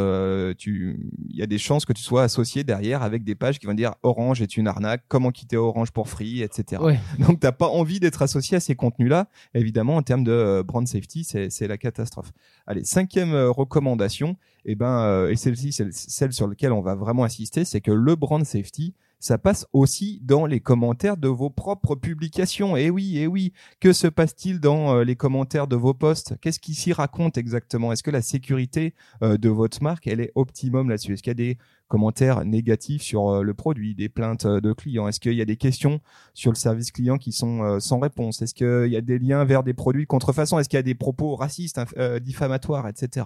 tu, 0.57 1.11
il 1.29 1.35
y 1.35 1.41
a 1.41 1.47
des 1.47 1.57
chances 1.57 1.85
que 1.85 1.93
tu 1.93 2.01
sois 2.03 2.23
associé 2.23 2.63
derrière 2.63 3.01
avec 3.03 3.23
des 3.23 3.35
pages 3.35 3.59
qui 3.59 3.65
vont 3.65 3.73
dire 3.73 3.93
Orange 4.03 4.41
est 4.41 4.57
une 4.57 4.67
arnaque, 4.67 5.03
comment 5.07 5.31
quitter 5.31 5.57
Orange 5.57 5.91
pour 5.91 6.07
free, 6.09 6.41
etc. 6.41 6.81
Ouais. 6.81 6.99
Donc 7.19 7.39
t'as 7.39 7.51
pas 7.51 7.67
envie 7.67 7.99
d'être 7.99 8.21
associé 8.21 8.57
à 8.57 8.59
ces 8.59 8.75
contenus-là. 8.75 9.27
Évidemment, 9.53 9.95
en 9.95 10.01
termes 10.01 10.23
de 10.23 10.61
brand 10.65 10.87
safety, 10.87 11.23
c'est 11.23 11.49
c'est 11.49 11.67
la 11.67 11.77
catastrophe. 11.77 12.31
Allez, 12.67 12.83
cinquième 12.91 13.33
euh, 13.33 13.49
recommandation, 13.49 14.35
et 14.65 14.75
ben, 14.75 15.01
euh, 15.03 15.29
et 15.29 15.35
celle-ci, 15.37 15.71
celle 15.71 16.33
sur 16.33 16.47
laquelle 16.47 16.73
on 16.73 16.81
va 16.81 16.95
vraiment 16.95 17.23
insister, 17.23 17.63
c'est 17.63 17.81
que 17.81 17.91
le 17.91 18.15
brand 18.15 18.45
safety, 18.45 18.93
ça 19.19 19.37
passe 19.37 19.65
aussi 19.71 20.19
dans 20.23 20.45
les 20.45 20.59
commentaires 20.59 21.15
de 21.15 21.27
vos 21.27 21.49
propres 21.49 21.95
publications. 21.95 22.75
Et 22.75 22.89
oui, 22.89 23.17
et 23.17 23.27
oui, 23.27 23.53
que 23.79 23.93
se 23.93 24.07
passe-t-il 24.07 24.59
dans 24.59 24.95
euh, 24.95 25.03
les 25.03 25.15
commentaires 25.15 25.67
de 25.67 25.75
vos 25.75 25.93
posts? 25.93 26.35
Qu'est-ce 26.41 26.59
qui 26.59 26.73
s'y 26.73 26.91
raconte 26.91 27.37
exactement? 27.37 27.93
Est-ce 27.93 28.03
que 28.03 28.11
la 28.11 28.21
sécurité 28.21 28.93
de 29.21 29.49
votre 29.49 29.81
marque, 29.81 30.07
elle 30.07 30.21
est 30.21 30.31
optimum 30.35 30.89
là-dessus? 30.89 31.13
Est-ce 31.13 31.23
qu'il 31.23 31.29
y 31.29 31.31
a 31.31 31.35
des 31.35 31.57
commentaires 31.91 32.43
négatifs 32.45 33.01
sur 33.01 33.29
euh, 33.29 33.43
le 33.43 33.53
produit, 33.53 33.93
des 33.93 34.09
plaintes 34.09 34.47
de 34.47 34.73
clients. 34.73 35.07
Est-ce 35.07 35.19
qu'il 35.19 35.33
y 35.33 35.41
a 35.41 35.45
des 35.45 35.57
questions 35.57 35.99
sur 36.33 36.51
le 36.51 36.55
service 36.55 36.91
client 36.91 37.17
qui 37.17 37.31
sont 37.31 37.79
sans 37.79 37.99
réponse? 37.99 38.41
Est-ce 38.41 38.53
qu'il 38.53 38.91
y 38.91 38.97
a 38.97 39.01
des 39.01 39.19
liens 39.19 39.45
vers 39.45 39.63
des 39.63 39.73
produits 39.73 40.05
de 40.05 40.59
Est-ce 40.59 40.69
qu'il 40.69 40.77
y 40.77 40.79
a 40.79 40.83
des 40.83 40.95
propos 40.95 41.35
racistes, 41.35 41.79
diffamatoires, 42.21 42.87
etc 42.87 43.25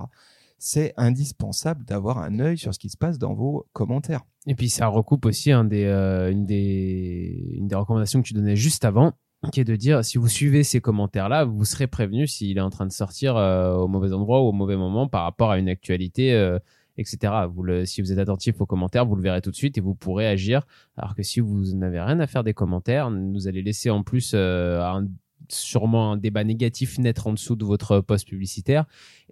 c'est 0.58 0.94
indispensable 0.98 1.86
d'avoir 1.86 2.20
un 2.20 2.40
œil 2.40 2.58
sur 2.58 2.74
ce 2.74 2.80
qui 2.80 2.90
se 2.90 2.98
passe 2.98 3.20
dans 3.20 3.34
vos 3.34 3.68
commentaires. 3.74 4.22
Et 4.48 4.56
puis 4.56 4.70
ça 4.70 4.88
recoupe 4.88 5.26
aussi 5.26 5.52
euh, 5.52 6.32
une, 6.32 6.46
des, 6.46 7.68
recommandations 7.74 8.22
que 8.22 8.28
tu 8.28 8.34
donnais 8.34 8.56
juste 8.56 8.86
avant, 8.86 9.14
qui 9.52 9.60
est 9.60 9.66
de 9.66 9.76
dire 9.76 10.04
si 10.04 10.18
vous 10.18 10.28
suivez 10.28 10.64
ces 10.64 10.82
commentaires-là, 10.82 11.46
vous 11.46 11.66
serez 11.66 11.88
prévenu 11.88 12.28
s'il 12.28 12.58
est 12.58 12.62
en 12.62 12.70
train 12.70 12.86
de 12.86 12.92
sortir 12.92 13.36
euh, 13.36 13.76
au 13.76 13.88
mauvais 13.88 14.14
endroit 14.14 14.42
ou 14.42 14.48
au 14.48 14.52
mauvais 14.54 14.78
moment 14.78 15.08
par 15.08 15.24
rapport 15.24 15.52
à 15.52 15.60
une 15.60 15.70
actualité, 15.70 16.34
euh, 16.34 16.60
etc. 16.98 17.34
Vous 17.50 17.64
le, 17.64 17.86
si 17.86 18.02
vous 18.02 18.12
êtes 18.12 18.20
attentif 18.20 18.62
aux 18.62 18.66
commentaires, 18.66 19.06
vous 19.06 19.16
le 19.16 19.22
verrez 19.22 19.42
tout 19.42 19.52
de 19.52 19.56
suite 19.56 19.78
et 19.78 19.82
vous 19.82 19.96
pourrez 19.96 20.28
agir. 20.28 20.66
Alors 20.98 21.16
que 21.16 21.24
si 21.24 21.40
vous 21.40 21.74
n'avez 21.76 22.00
rien 22.00 22.20
à 22.20 22.28
faire 22.28 22.44
des 22.44 22.54
commentaires, 22.54 23.10
vous 23.10 23.48
allez 23.48 23.62
laisser 23.62 23.90
en 23.90 24.04
plus 24.04 24.34
un, 24.34 25.08
sûrement 25.50 26.14
un 26.14 26.18
débat 26.18 26.44
négatif 26.44 26.98
naître 27.00 27.28
en 27.28 27.34
dessous 27.34 27.56
de 27.56 27.66
votre 27.66 28.02
post 28.02 28.28
publicitaire 28.28 28.86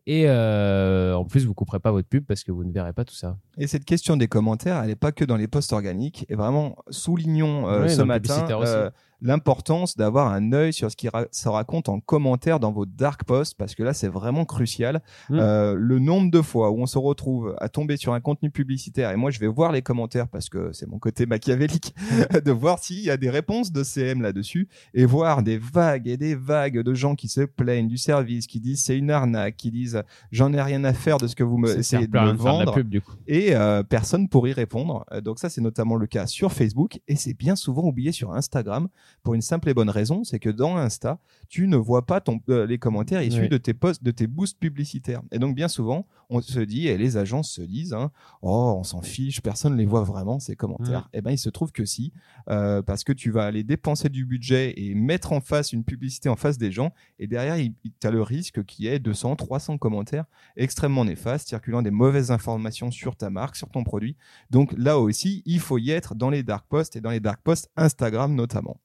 et 0.05 0.25
euh, 0.27 1.15
en 1.15 1.23
plus, 1.23 1.45
vous 1.45 1.53
couperez 1.53 1.79
pas 1.79 1.91
votre 1.91 2.07
pub 2.07 2.25
parce 2.25 2.43
que 2.43 2.51
vous 2.51 2.65
ne 2.65 2.71
verrez 2.71 2.91
pas 2.91 3.05
tout 3.05 3.13
ça. 3.13 3.37
Et 3.57 3.67
cette 3.67 3.85
question 3.85 4.17
des 4.17 4.27
commentaires, 4.27 4.81
elle 4.81 4.89
n'est 4.89 4.95
pas 4.95 5.13
que 5.13 5.23
dans 5.23 5.37
les 5.37 5.47
posts 5.47 5.71
organiques. 5.71 6.25
Et 6.27 6.35
vraiment, 6.35 6.75
soulignons 6.89 7.69
euh, 7.69 7.87
ce 7.87 8.01
matin 8.01 8.45
euh, 8.49 8.89
l'importance 9.23 9.97
d'avoir 9.97 10.31
un 10.31 10.51
œil 10.51 10.73
sur 10.73 10.91
ce 10.91 10.95
qui 10.95 11.07
se 11.31 11.49
raconte 11.49 11.89
en 11.89 11.99
commentaire 11.99 12.59
dans 12.59 12.71
vos 12.71 12.85
dark 12.85 13.23
posts 13.23 13.57
parce 13.57 13.73
que 13.73 13.81
là 13.81 13.93
c'est 13.93 14.09
vraiment 14.09 14.45
crucial. 14.45 15.01
Mmh. 15.29 15.39
Euh, 15.39 15.75
le 15.77 15.99
nombre 15.99 16.29
de 16.29 16.41
fois 16.41 16.71
où 16.71 16.81
on 16.81 16.85
se 16.85 16.97
retrouve 16.97 17.55
à 17.59 17.69
tomber 17.69 17.97
sur 17.97 18.13
un 18.13 18.19
contenu 18.19 18.51
publicitaire 18.51 19.11
et 19.11 19.15
moi 19.15 19.31
je 19.31 19.39
vais 19.39 19.47
voir 19.47 19.71
les 19.71 19.81
commentaires 19.81 20.27
parce 20.27 20.49
que 20.49 20.71
c'est 20.73 20.87
mon 20.87 20.99
côté 20.99 21.25
machiavélique 21.25 21.95
de 22.45 22.51
voir 22.51 22.79
s'il 22.79 22.99
y 22.99 23.09
a 23.09 23.17
des 23.17 23.29
réponses 23.29 23.71
de 23.71 23.83
CM 23.83 24.21
là-dessus 24.21 24.67
et 24.93 25.05
voir 25.05 25.41
des 25.41 25.57
vagues 25.57 26.07
et 26.07 26.17
des 26.17 26.35
vagues 26.35 26.81
de 26.81 26.93
gens 26.93 27.15
qui 27.15 27.29
se 27.29 27.41
plaignent 27.41 27.87
du 27.87 27.97
service, 27.97 28.45
qui 28.45 28.59
disent 28.59 28.83
c'est 28.83 28.97
une 28.97 29.09
arnaque, 29.09 29.55
qui 29.55 29.71
disent 29.71 30.03
j'en 30.31 30.51
ai 30.51 30.61
rien 30.61 30.83
à 30.83 30.93
faire 30.93 31.17
de 31.17 31.27
ce 31.27 31.35
que 31.35 31.43
vous 31.43 31.57
me 31.57 31.77
essayez 31.77 32.07
de 32.07 32.19
me 32.19 32.33
vendre 32.33 32.73
pub, 32.73 32.89
du 32.89 33.01
coup. 33.01 33.13
et 33.27 33.55
euh, 33.55 33.83
personne 33.83 34.27
pour 34.27 34.47
y 34.47 34.53
répondre. 34.53 35.05
Euh, 35.13 35.21
donc 35.21 35.39
ça 35.39 35.49
c'est 35.49 35.61
notamment 35.61 35.95
le 35.95 36.07
cas 36.07 36.27
sur 36.27 36.51
Facebook 36.51 36.99
et 37.07 37.15
c'est 37.15 37.33
bien 37.33 37.55
souvent 37.55 37.83
oublié 37.83 38.11
sur 38.11 38.33
Instagram 38.33 38.89
pour 39.21 39.33
une 39.33 39.41
simple 39.41 39.69
et 39.69 39.73
bonne 39.73 39.89
raison, 39.89 40.23
c'est 40.23 40.39
que 40.39 40.49
dans 40.49 40.77
Insta, 40.77 41.19
tu 41.47 41.67
ne 41.67 41.77
vois 41.77 42.05
pas 42.05 42.21
ton, 42.21 42.41
euh, 42.49 42.65
les 42.65 42.77
commentaires 42.77 43.21
issus 43.21 43.47
de 43.47 43.57
tes 43.57 43.73
posts, 43.73 44.03
de 44.03 44.11
tes 44.11 44.27
boosts 44.27 44.59
publicitaires. 44.59 45.21
Et 45.31 45.39
donc 45.39 45.55
bien 45.55 45.67
souvent, 45.67 46.07
on 46.29 46.41
se 46.41 46.59
dit, 46.59 46.87
et 46.87 46.97
les 46.97 47.17
agences 47.17 47.51
se 47.51 47.61
disent, 47.61 47.93
hein, 47.93 48.11
oh, 48.41 48.75
on 48.77 48.83
s'en 48.83 49.01
fiche, 49.01 49.41
personne 49.41 49.73
ne 49.73 49.77
les 49.77 49.85
voit 49.85 50.03
vraiment 50.03 50.39
ces 50.39 50.55
commentaires. 50.55 51.09
Et 51.13 51.19
eh 51.19 51.21
ben 51.21 51.31
il 51.31 51.37
se 51.37 51.49
trouve 51.49 51.71
que 51.71 51.85
si, 51.85 52.11
euh, 52.49 52.81
parce 52.81 53.03
que 53.03 53.13
tu 53.13 53.31
vas 53.31 53.45
aller 53.45 53.63
dépenser 53.63 54.09
du 54.09 54.25
budget 54.25 54.73
et 54.77 54.95
mettre 54.95 55.31
en 55.31 55.41
face 55.41 55.73
une 55.73 55.83
publicité 55.83 56.29
en 56.29 56.35
face 56.35 56.57
des 56.57 56.71
gens, 56.71 56.91
et 57.19 57.27
derrière, 57.27 57.55
tu 57.55 58.07
as 58.07 58.11
le 58.11 58.21
risque 58.21 58.63
qu'il 58.65 58.85
y 58.85 58.87
ait 58.87 58.99
200, 58.99 59.35
300 59.35 59.77
commentaires 59.77 60.25
extrêmement 60.55 61.05
néfastes, 61.05 61.47
circulant 61.47 61.81
des 61.81 61.91
mauvaises 61.91 62.31
informations 62.31 62.91
sur 62.91 63.15
ta 63.15 63.29
marque, 63.29 63.55
sur 63.55 63.69
ton 63.69 63.83
produit. 63.83 64.15
Donc 64.49 64.73
là 64.77 64.99
aussi, 64.99 65.43
il 65.45 65.59
faut 65.59 65.77
y 65.77 65.91
être 65.91 66.15
dans 66.15 66.29
les 66.29 66.43
dark 66.43 66.65
posts 66.67 66.95
et 66.95 67.01
dans 67.01 67.11
les 67.11 67.19
dark 67.19 67.41
posts 67.43 67.69
Instagram 67.75 68.35
notamment. 68.35 68.79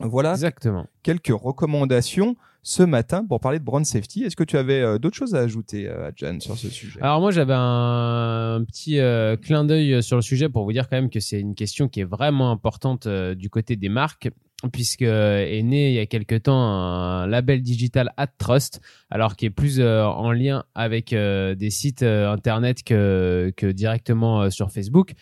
Voilà 0.00 0.32
Exactement. 0.32 0.86
quelques 1.02 1.32
recommandations 1.32 2.36
ce 2.66 2.82
matin 2.82 3.24
pour 3.24 3.38
parler 3.38 3.60
de 3.60 3.64
brand 3.64 3.86
safety. 3.86 4.24
Est-ce 4.24 4.34
que 4.34 4.42
tu 4.42 4.56
avais 4.58 4.80
euh, 4.80 4.98
d'autres 4.98 5.16
choses 5.16 5.36
à 5.36 5.38
ajouter, 5.38 5.88
euh, 5.88 6.10
Jan, 6.16 6.40
sur 6.40 6.58
ce 6.58 6.68
sujet? 6.68 7.00
Alors 7.00 7.20
moi, 7.20 7.30
j'avais 7.30 7.54
un, 7.54 8.64
petit 8.66 8.98
euh, 8.98 9.36
clin 9.36 9.64
d'œil 9.64 10.02
sur 10.02 10.16
le 10.16 10.22
sujet 10.22 10.48
pour 10.48 10.64
vous 10.64 10.72
dire 10.72 10.88
quand 10.88 10.96
même 10.96 11.08
que 11.08 11.20
c'est 11.20 11.38
une 11.38 11.54
question 11.54 11.88
qui 11.88 12.00
est 12.00 12.04
vraiment 12.04 12.50
importante 12.50 13.06
du 13.06 13.50
côté 13.50 13.76
des 13.76 13.88
marques 13.88 14.30
puisque 14.72 15.02
est 15.02 15.62
né 15.62 15.90
il 15.90 15.94
y 15.94 15.98
a 16.00 16.06
quelque 16.06 16.34
temps 16.34 16.58
un 16.58 17.26
label 17.28 17.62
digital 17.62 18.12
AdTrust, 18.16 18.80
alors 19.10 19.36
qui 19.36 19.46
est 19.46 19.50
plus 19.50 19.80
en 19.80 20.32
lien 20.32 20.64
avec 20.74 21.10
des 21.10 21.70
sites 21.70 22.02
internet 22.02 22.82
que, 22.82 23.52
que 23.56 23.66
directement 23.66 24.50
sur 24.50 24.72
Facebook 24.72 25.12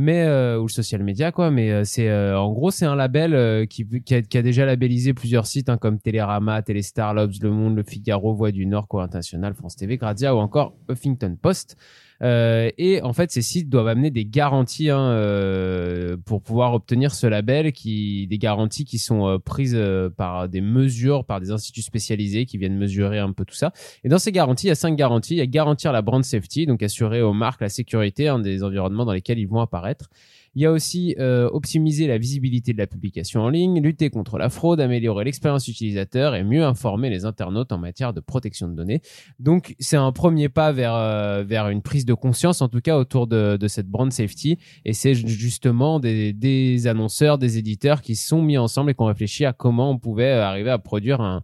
mais 0.00 0.22
euh, 0.22 0.60
ou 0.60 0.66
le 0.66 0.68
social 0.68 1.02
media 1.02 1.32
quoi. 1.32 1.50
Mais 1.50 1.72
euh, 1.72 1.82
c'est 1.82 2.08
euh, 2.08 2.38
en 2.38 2.52
gros 2.52 2.70
c'est 2.70 2.86
un 2.86 2.94
label 2.94 3.66
qui, 3.66 3.84
qui 3.84 4.14
a, 4.14 4.42
déjà 4.42 4.64
labellisé 4.64 5.12
plusieurs 5.12 5.46
sites 5.46 5.68
hein, 5.68 5.76
comme 5.76 5.98
Télérama, 5.98 6.62
Téléstar, 6.62 7.14
Lobs, 7.14 7.32
Le 7.42 7.50
Monde, 7.50 7.74
Le 7.74 7.82
Figaro, 7.82 8.32
Voix 8.32 8.52
du 8.52 8.64
Nord, 8.64 8.86
Cour 8.86 9.02
International, 9.02 9.54
France 9.54 9.74
TV, 9.74 9.96
Grazia 9.96 10.36
ou 10.36 10.38
encore 10.38 10.76
Huffington 10.88 11.36
Post 11.42 11.76
euh, 12.22 12.70
et 12.78 13.00
en 13.02 13.12
fait, 13.12 13.30
ces 13.30 13.42
sites 13.42 13.68
doivent 13.68 13.88
amener 13.88 14.10
des 14.10 14.24
garanties 14.24 14.90
hein, 14.90 15.10
euh, 15.10 16.16
pour 16.24 16.42
pouvoir 16.42 16.74
obtenir 16.74 17.14
ce 17.14 17.26
label, 17.26 17.72
qui 17.72 18.26
des 18.26 18.38
garanties 18.38 18.84
qui 18.84 18.98
sont 18.98 19.26
euh, 19.26 19.38
prises 19.38 19.76
euh, 19.76 20.10
par 20.10 20.48
des 20.48 20.60
mesures, 20.60 21.24
par 21.24 21.40
des 21.40 21.50
instituts 21.50 21.82
spécialisés 21.82 22.46
qui 22.46 22.58
viennent 22.58 22.76
mesurer 22.76 23.18
un 23.18 23.32
peu 23.32 23.44
tout 23.44 23.54
ça. 23.54 23.72
Et 24.04 24.08
dans 24.08 24.18
ces 24.18 24.32
garanties, 24.32 24.66
il 24.66 24.70
y 24.70 24.72
a 24.72 24.76
cinq 24.76 24.96
garanties. 24.96 25.34
Il 25.34 25.38
y 25.38 25.42
a 25.42 25.46
garantir 25.46 25.92
la 25.92 26.02
brand 26.02 26.24
safety, 26.24 26.66
donc 26.66 26.82
assurer 26.82 27.22
aux 27.22 27.32
marques 27.32 27.60
la 27.60 27.68
sécurité 27.68 28.28
hein, 28.28 28.38
des 28.38 28.64
environnements 28.64 29.04
dans 29.04 29.12
lesquels 29.12 29.38
ils 29.38 29.48
vont 29.48 29.60
apparaître. 29.60 30.08
Il 30.54 30.62
y 30.62 30.66
a 30.66 30.72
aussi 30.72 31.14
euh, 31.18 31.48
optimiser 31.52 32.06
la 32.06 32.18
visibilité 32.18 32.72
de 32.72 32.78
la 32.78 32.86
publication 32.86 33.42
en 33.42 33.48
ligne, 33.48 33.80
lutter 33.82 34.10
contre 34.10 34.38
la 34.38 34.48
fraude, 34.48 34.80
améliorer 34.80 35.24
l'expérience 35.24 35.68
utilisateur 35.68 36.34
et 36.34 36.44
mieux 36.44 36.64
informer 36.64 37.10
les 37.10 37.24
internautes 37.24 37.72
en 37.72 37.78
matière 37.78 38.12
de 38.12 38.20
protection 38.20 38.68
de 38.68 38.74
données. 38.74 39.00
Donc 39.38 39.74
c'est 39.78 39.96
un 39.96 40.12
premier 40.12 40.48
pas 40.48 40.72
vers 40.72 40.94
euh, 40.94 41.44
vers 41.44 41.68
une 41.68 41.82
prise 41.82 42.04
de 42.04 42.14
conscience, 42.14 42.62
en 42.62 42.68
tout 42.68 42.80
cas 42.80 42.96
autour 42.96 43.26
de, 43.26 43.56
de 43.56 43.68
cette 43.68 43.88
brand 43.88 44.12
safety. 44.12 44.58
Et 44.84 44.92
c'est 44.92 45.14
justement 45.14 46.00
des, 46.00 46.32
des 46.32 46.86
annonceurs, 46.86 47.38
des 47.38 47.58
éditeurs 47.58 48.02
qui 48.02 48.16
sont 48.16 48.42
mis 48.42 48.58
ensemble 48.58 48.90
et 48.90 48.94
qui 48.94 49.02
ont 49.02 49.06
réfléchi 49.06 49.44
à 49.44 49.52
comment 49.52 49.90
on 49.90 49.98
pouvait 49.98 50.30
arriver 50.30 50.70
à 50.70 50.78
produire 50.78 51.20
un, 51.20 51.42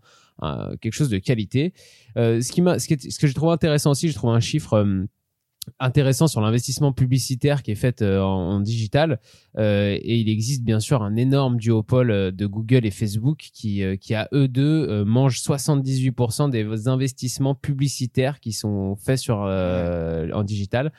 quelque 0.81 0.93
chose 0.93 1.09
de 1.09 1.19
qualité. 1.19 1.73
Euh, 2.17 2.41
ce 2.41 2.53
qui 2.53 2.63
m'a, 2.63 2.79
ce, 2.79 2.89
que 2.89 3.27
j'ai 3.27 3.35
trouvé 3.35 3.53
intéressant 3.53 3.91
aussi, 3.91 4.09
je 4.09 4.15
trouve 4.15 4.31
un 4.31 4.41
chiffre 4.41 4.75
euh, 4.75 5.05
intéressant 5.81 6.27
sur 6.27 6.41
l'investissement 6.41 6.93
publicitaire 6.93 7.63
qui 7.63 7.71
est 7.71 7.77
fait 7.77 8.03
euh, 8.03 8.21
en, 8.21 8.61
digital. 8.61 9.21
Euh, 9.59 9.97
et 10.01 10.17
il 10.17 10.29
existe 10.29 10.63
bien 10.63 10.81
sûr 10.81 11.03
un 11.03 11.17
énorme 11.17 11.57
duopole 11.57 12.11
euh, 12.11 12.31
de 12.31 12.47
Google 12.47 12.87
et 12.87 12.91
Facebook 12.91 13.51
qui 13.53 13.83
qui 13.99 14.15
à 14.15 14.29
eux 14.33 14.49
deux 14.49 15.05
mangent 15.05 15.41
78% 15.41 16.51
des 16.51 16.89
investissements 16.89 17.55
publicitaires 17.55 18.41
qui 18.41 18.53
sont 18.53 18.97
faits 18.97 19.19
sur 19.19 19.37
en 19.39 20.43
digital 20.43 20.93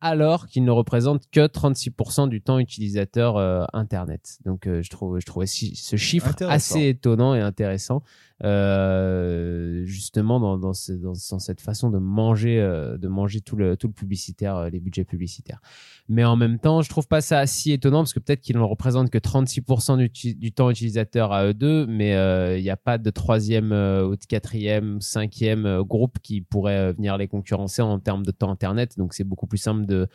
alors 0.00 0.46
qu'ils 0.46 0.64
ne 0.64 0.70
représentent 0.70 1.24
que 1.30 1.46
36% 1.46 2.28
du 2.28 2.40
temps 2.40 2.58
utilisateur 2.58 3.36
internet. 3.74 4.38
Donc 4.44 4.66
je 4.66 4.88
trouve 4.88 5.20
je 5.20 5.26
trouvais 5.26 5.46
ce 5.46 5.96
chiffre 5.96 6.34
assez 6.48 6.88
étonnant 6.88 7.34
et 7.34 7.40
intéressant 7.40 8.02
euh, 8.42 9.84
justement 9.84 10.40
dans, 10.40 10.56
dans, 10.56 10.72
ce, 10.72 10.92
dans, 10.92 11.14
cette 11.14 11.60
façon 11.60 11.90
de 11.90 11.98
manger, 11.98 12.58
euh, 12.58 12.96
de 12.96 13.06
manger 13.06 13.42
tout 13.42 13.54
le, 13.54 13.76
tout 13.76 13.86
le 13.86 13.92
publicitaire, 13.92 14.56
euh, 14.56 14.70
les 14.70 14.80
budgets 14.80 15.04
publicitaires. 15.04 15.60
Mais 16.08 16.24
en 16.24 16.36
même 16.36 16.58
temps, 16.58 16.80
je 16.80 16.88
trouve 16.88 17.06
pas 17.06 17.20
ça 17.20 17.46
si 17.46 17.72
étonnant 17.72 17.98
parce 17.98 18.14
que 18.14 18.18
peut-être 18.18 18.40
qu'ils 18.40 18.56
ne 18.56 18.62
représentent 18.62 19.10
que 19.10 19.18
36% 19.18 19.98
du, 19.98 20.34
du, 20.34 20.52
temps 20.52 20.70
utilisateur 20.70 21.32
à 21.32 21.46
eux 21.46 21.54
deux, 21.54 21.86
mais 21.86 22.12
il 22.58 22.62
n'y 22.62 22.70
a 22.70 22.76
pas 22.76 22.96
de 22.98 23.10
troisième 23.10 23.72
ou 23.72 24.16
de 24.16 24.24
quatrième, 24.26 25.00
cinquième 25.00 25.82
groupe 25.82 26.18
qui 26.20 26.40
pourrait 26.40 26.92
venir 26.94 27.18
les 27.18 27.28
concurrencer 27.28 27.82
en 27.82 27.98
termes 27.98 28.24
de 28.24 28.30
temps 28.30 28.50
Internet. 28.50 28.96
Donc 28.96 29.14
c'est 29.14 29.24
beaucoup 29.24 29.46
plus 29.46 29.58
simple 29.58 29.86
de 29.86 30.08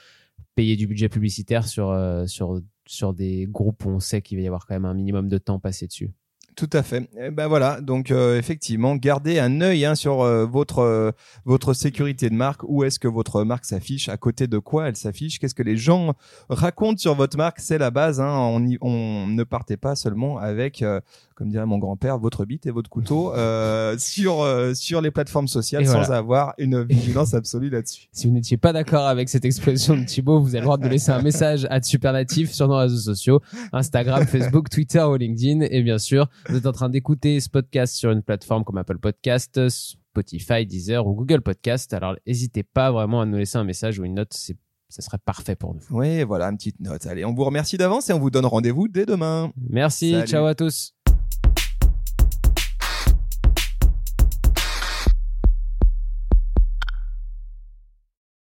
payer 0.55 0.75
du 0.75 0.88
budget 0.88 1.09
publicitaire 1.09 1.67
sur, 1.67 1.95
sur, 2.27 2.61
sur 2.85 3.13
des 3.13 3.45
groupes 3.47 3.85
où 3.85 3.89
on 3.89 3.99
sait 3.99 4.21
qu'il 4.21 4.38
va 4.38 4.43
y 4.43 4.47
avoir 4.47 4.65
quand 4.65 4.75
même 4.75 4.85
un 4.85 4.93
minimum 4.93 5.29
de 5.29 5.38
temps 5.38 5.59
passé 5.59 5.88
dessus. 5.88 6.11
Tout 6.55 6.69
à 6.71 6.83
fait. 6.83 7.09
Eh 7.19 7.31
ben 7.31 7.47
voilà, 7.47 7.81
donc 7.81 8.11
euh, 8.11 8.37
effectivement, 8.37 8.95
gardez 8.95 9.39
un 9.39 9.59
œil 9.59 9.83
hein, 9.83 9.93
sur 9.93 10.21
euh, 10.21 10.45
votre 10.45 10.79
euh, 10.79 11.11
votre 11.43 11.73
sécurité 11.73 12.29
de 12.29 12.35
marque. 12.35 12.61
Où 12.63 12.85
est-ce 12.85 12.97
que 12.97 13.09
votre 13.09 13.43
marque 13.43 13.65
s'affiche? 13.65 14.07
À 14.07 14.15
côté 14.15 14.47
de 14.47 14.57
quoi 14.57 14.87
elle 14.87 14.95
s'affiche? 14.95 15.37
Qu'est-ce 15.37 15.53
que 15.53 15.63
les 15.63 15.75
gens 15.75 16.13
racontent 16.47 16.97
sur 16.97 17.13
votre 17.13 17.35
marque? 17.35 17.59
C'est 17.59 17.77
la 17.77 17.91
base. 17.91 18.21
Hein. 18.21 18.33
On, 18.37 18.65
on 18.79 19.27
ne 19.27 19.43
partez 19.43 19.75
pas 19.75 19.97
seulement 19.97 20.37
avec 20.37 20.81
comme 21.36 21.50
dirait 21.50 21.65
mon 21.65 21.78
grand-père, 21.78 22.17
votre 22.17 22.45
bite 22.45 22.65
et 22.65 22.71
votre 22.71 22.89
couteau 22.89 23.34
euh, 23.34 23.98
sur 24.00 24.41
euh, 24.41 24.74
sur 24.74 25.02
les 25.02 25.12
plateformes 25.12 25.48
sociales 25.48 25.86
sans 25.86 26.12
avoir 26.12 26.54
une 26.58 26.84
vigilance 26.84 27.34
absolue 27.34 27.69
là-dessus. 27.69 28.08
Si 28.12 28.28
vous 28.28 28.34
n'étiez 28.34 28.58
pas 28.58 28.74
d'accord 28.74 29.06
avec 29.06 29.30
cette 29.30 29.45
expression 29.45 29.98
de 29.98 30.06
Thibaut, 30.06 30.39
vous 30.39 30.50
avez 30.50 30.60
le 30.60 30.65
droit 30.65 30.78
de 30.78 30.88
laisser 30.88 31.12
un 31.12 31.21
message 31.21 31.67
à 31.69 31.82
Supernatif 31.82 32.52
sur 32.52 32.67
nos 32.67 32.78
réseaux 32.78 33.13
sociaux, 33.13 33.41
Instagram, 33.74 34.26
Facebook, 34.26 34.69
Twitter 34.69 35.04
ou 35.04 35.15
LinkedIn. 35.15 35.62
Et 35.69 35.84
bien 35.84 35.98
sûr, 35.98 36.28
vous 36.50 36.58
êtes 36.58 36.65
en 36.65 36.71
train 36.71 36.89
d'écouter 36.89 37.39
ce 37.39 37.50
podcast 37.50 37.95
sur 37.95 38.12
une 38.12 38.24
plateforme 38.24 38.63
comme 38.63 38.78
Apple 38.78 38.98
Podcast, 38.98 39.60
Spotify, 39.69 40.65
Deezer 40.65 41.06
ou 41.06 41.13
Google 41.13 41.41
Podcast. 41.41 41.93
Alors 41.93 42.15
n'hésitez 42.26 42.63
pas 42.63 42.91
vraiment 42.91 43.21
à 43.21 43.26
nous 43.26 43.38
laisser 43.38 43.58
un 43.58 43.63
message 43.65 44.00
ou 44.00 44.06
une 44.06 44.15
note, 44.15 44.34
c'est 44.34 44.58
ça 44.88 45.02
serait 45.02 45.17
parfait 45.17 45.56
pour 45.56 45.74
nous. 45.74 45.82
Oui, 45.89 46.24
voilà, 46.24 46.48
une 46.48 46.58
petite 46.58 46.80
note. 46.80 47.06
Allez, 47.06 47.26
on 47.26 47.34
vous 47.34 47.43
remercie 47.43 47.78
d'avance 47.78 48.10
et 48.10 48.13
on 48.13 48.19
vous 48.19 48.30
donne 48.30 48.45
rendez-vous 48.45 48.88
dès 48.88 49.06
demain. 49.06 49.52
Merci, 49.69 50.12
Salut. 50.12 50.28
ciao 50.28 50.45
à 50.45 50.56
tous. 50.56 50.93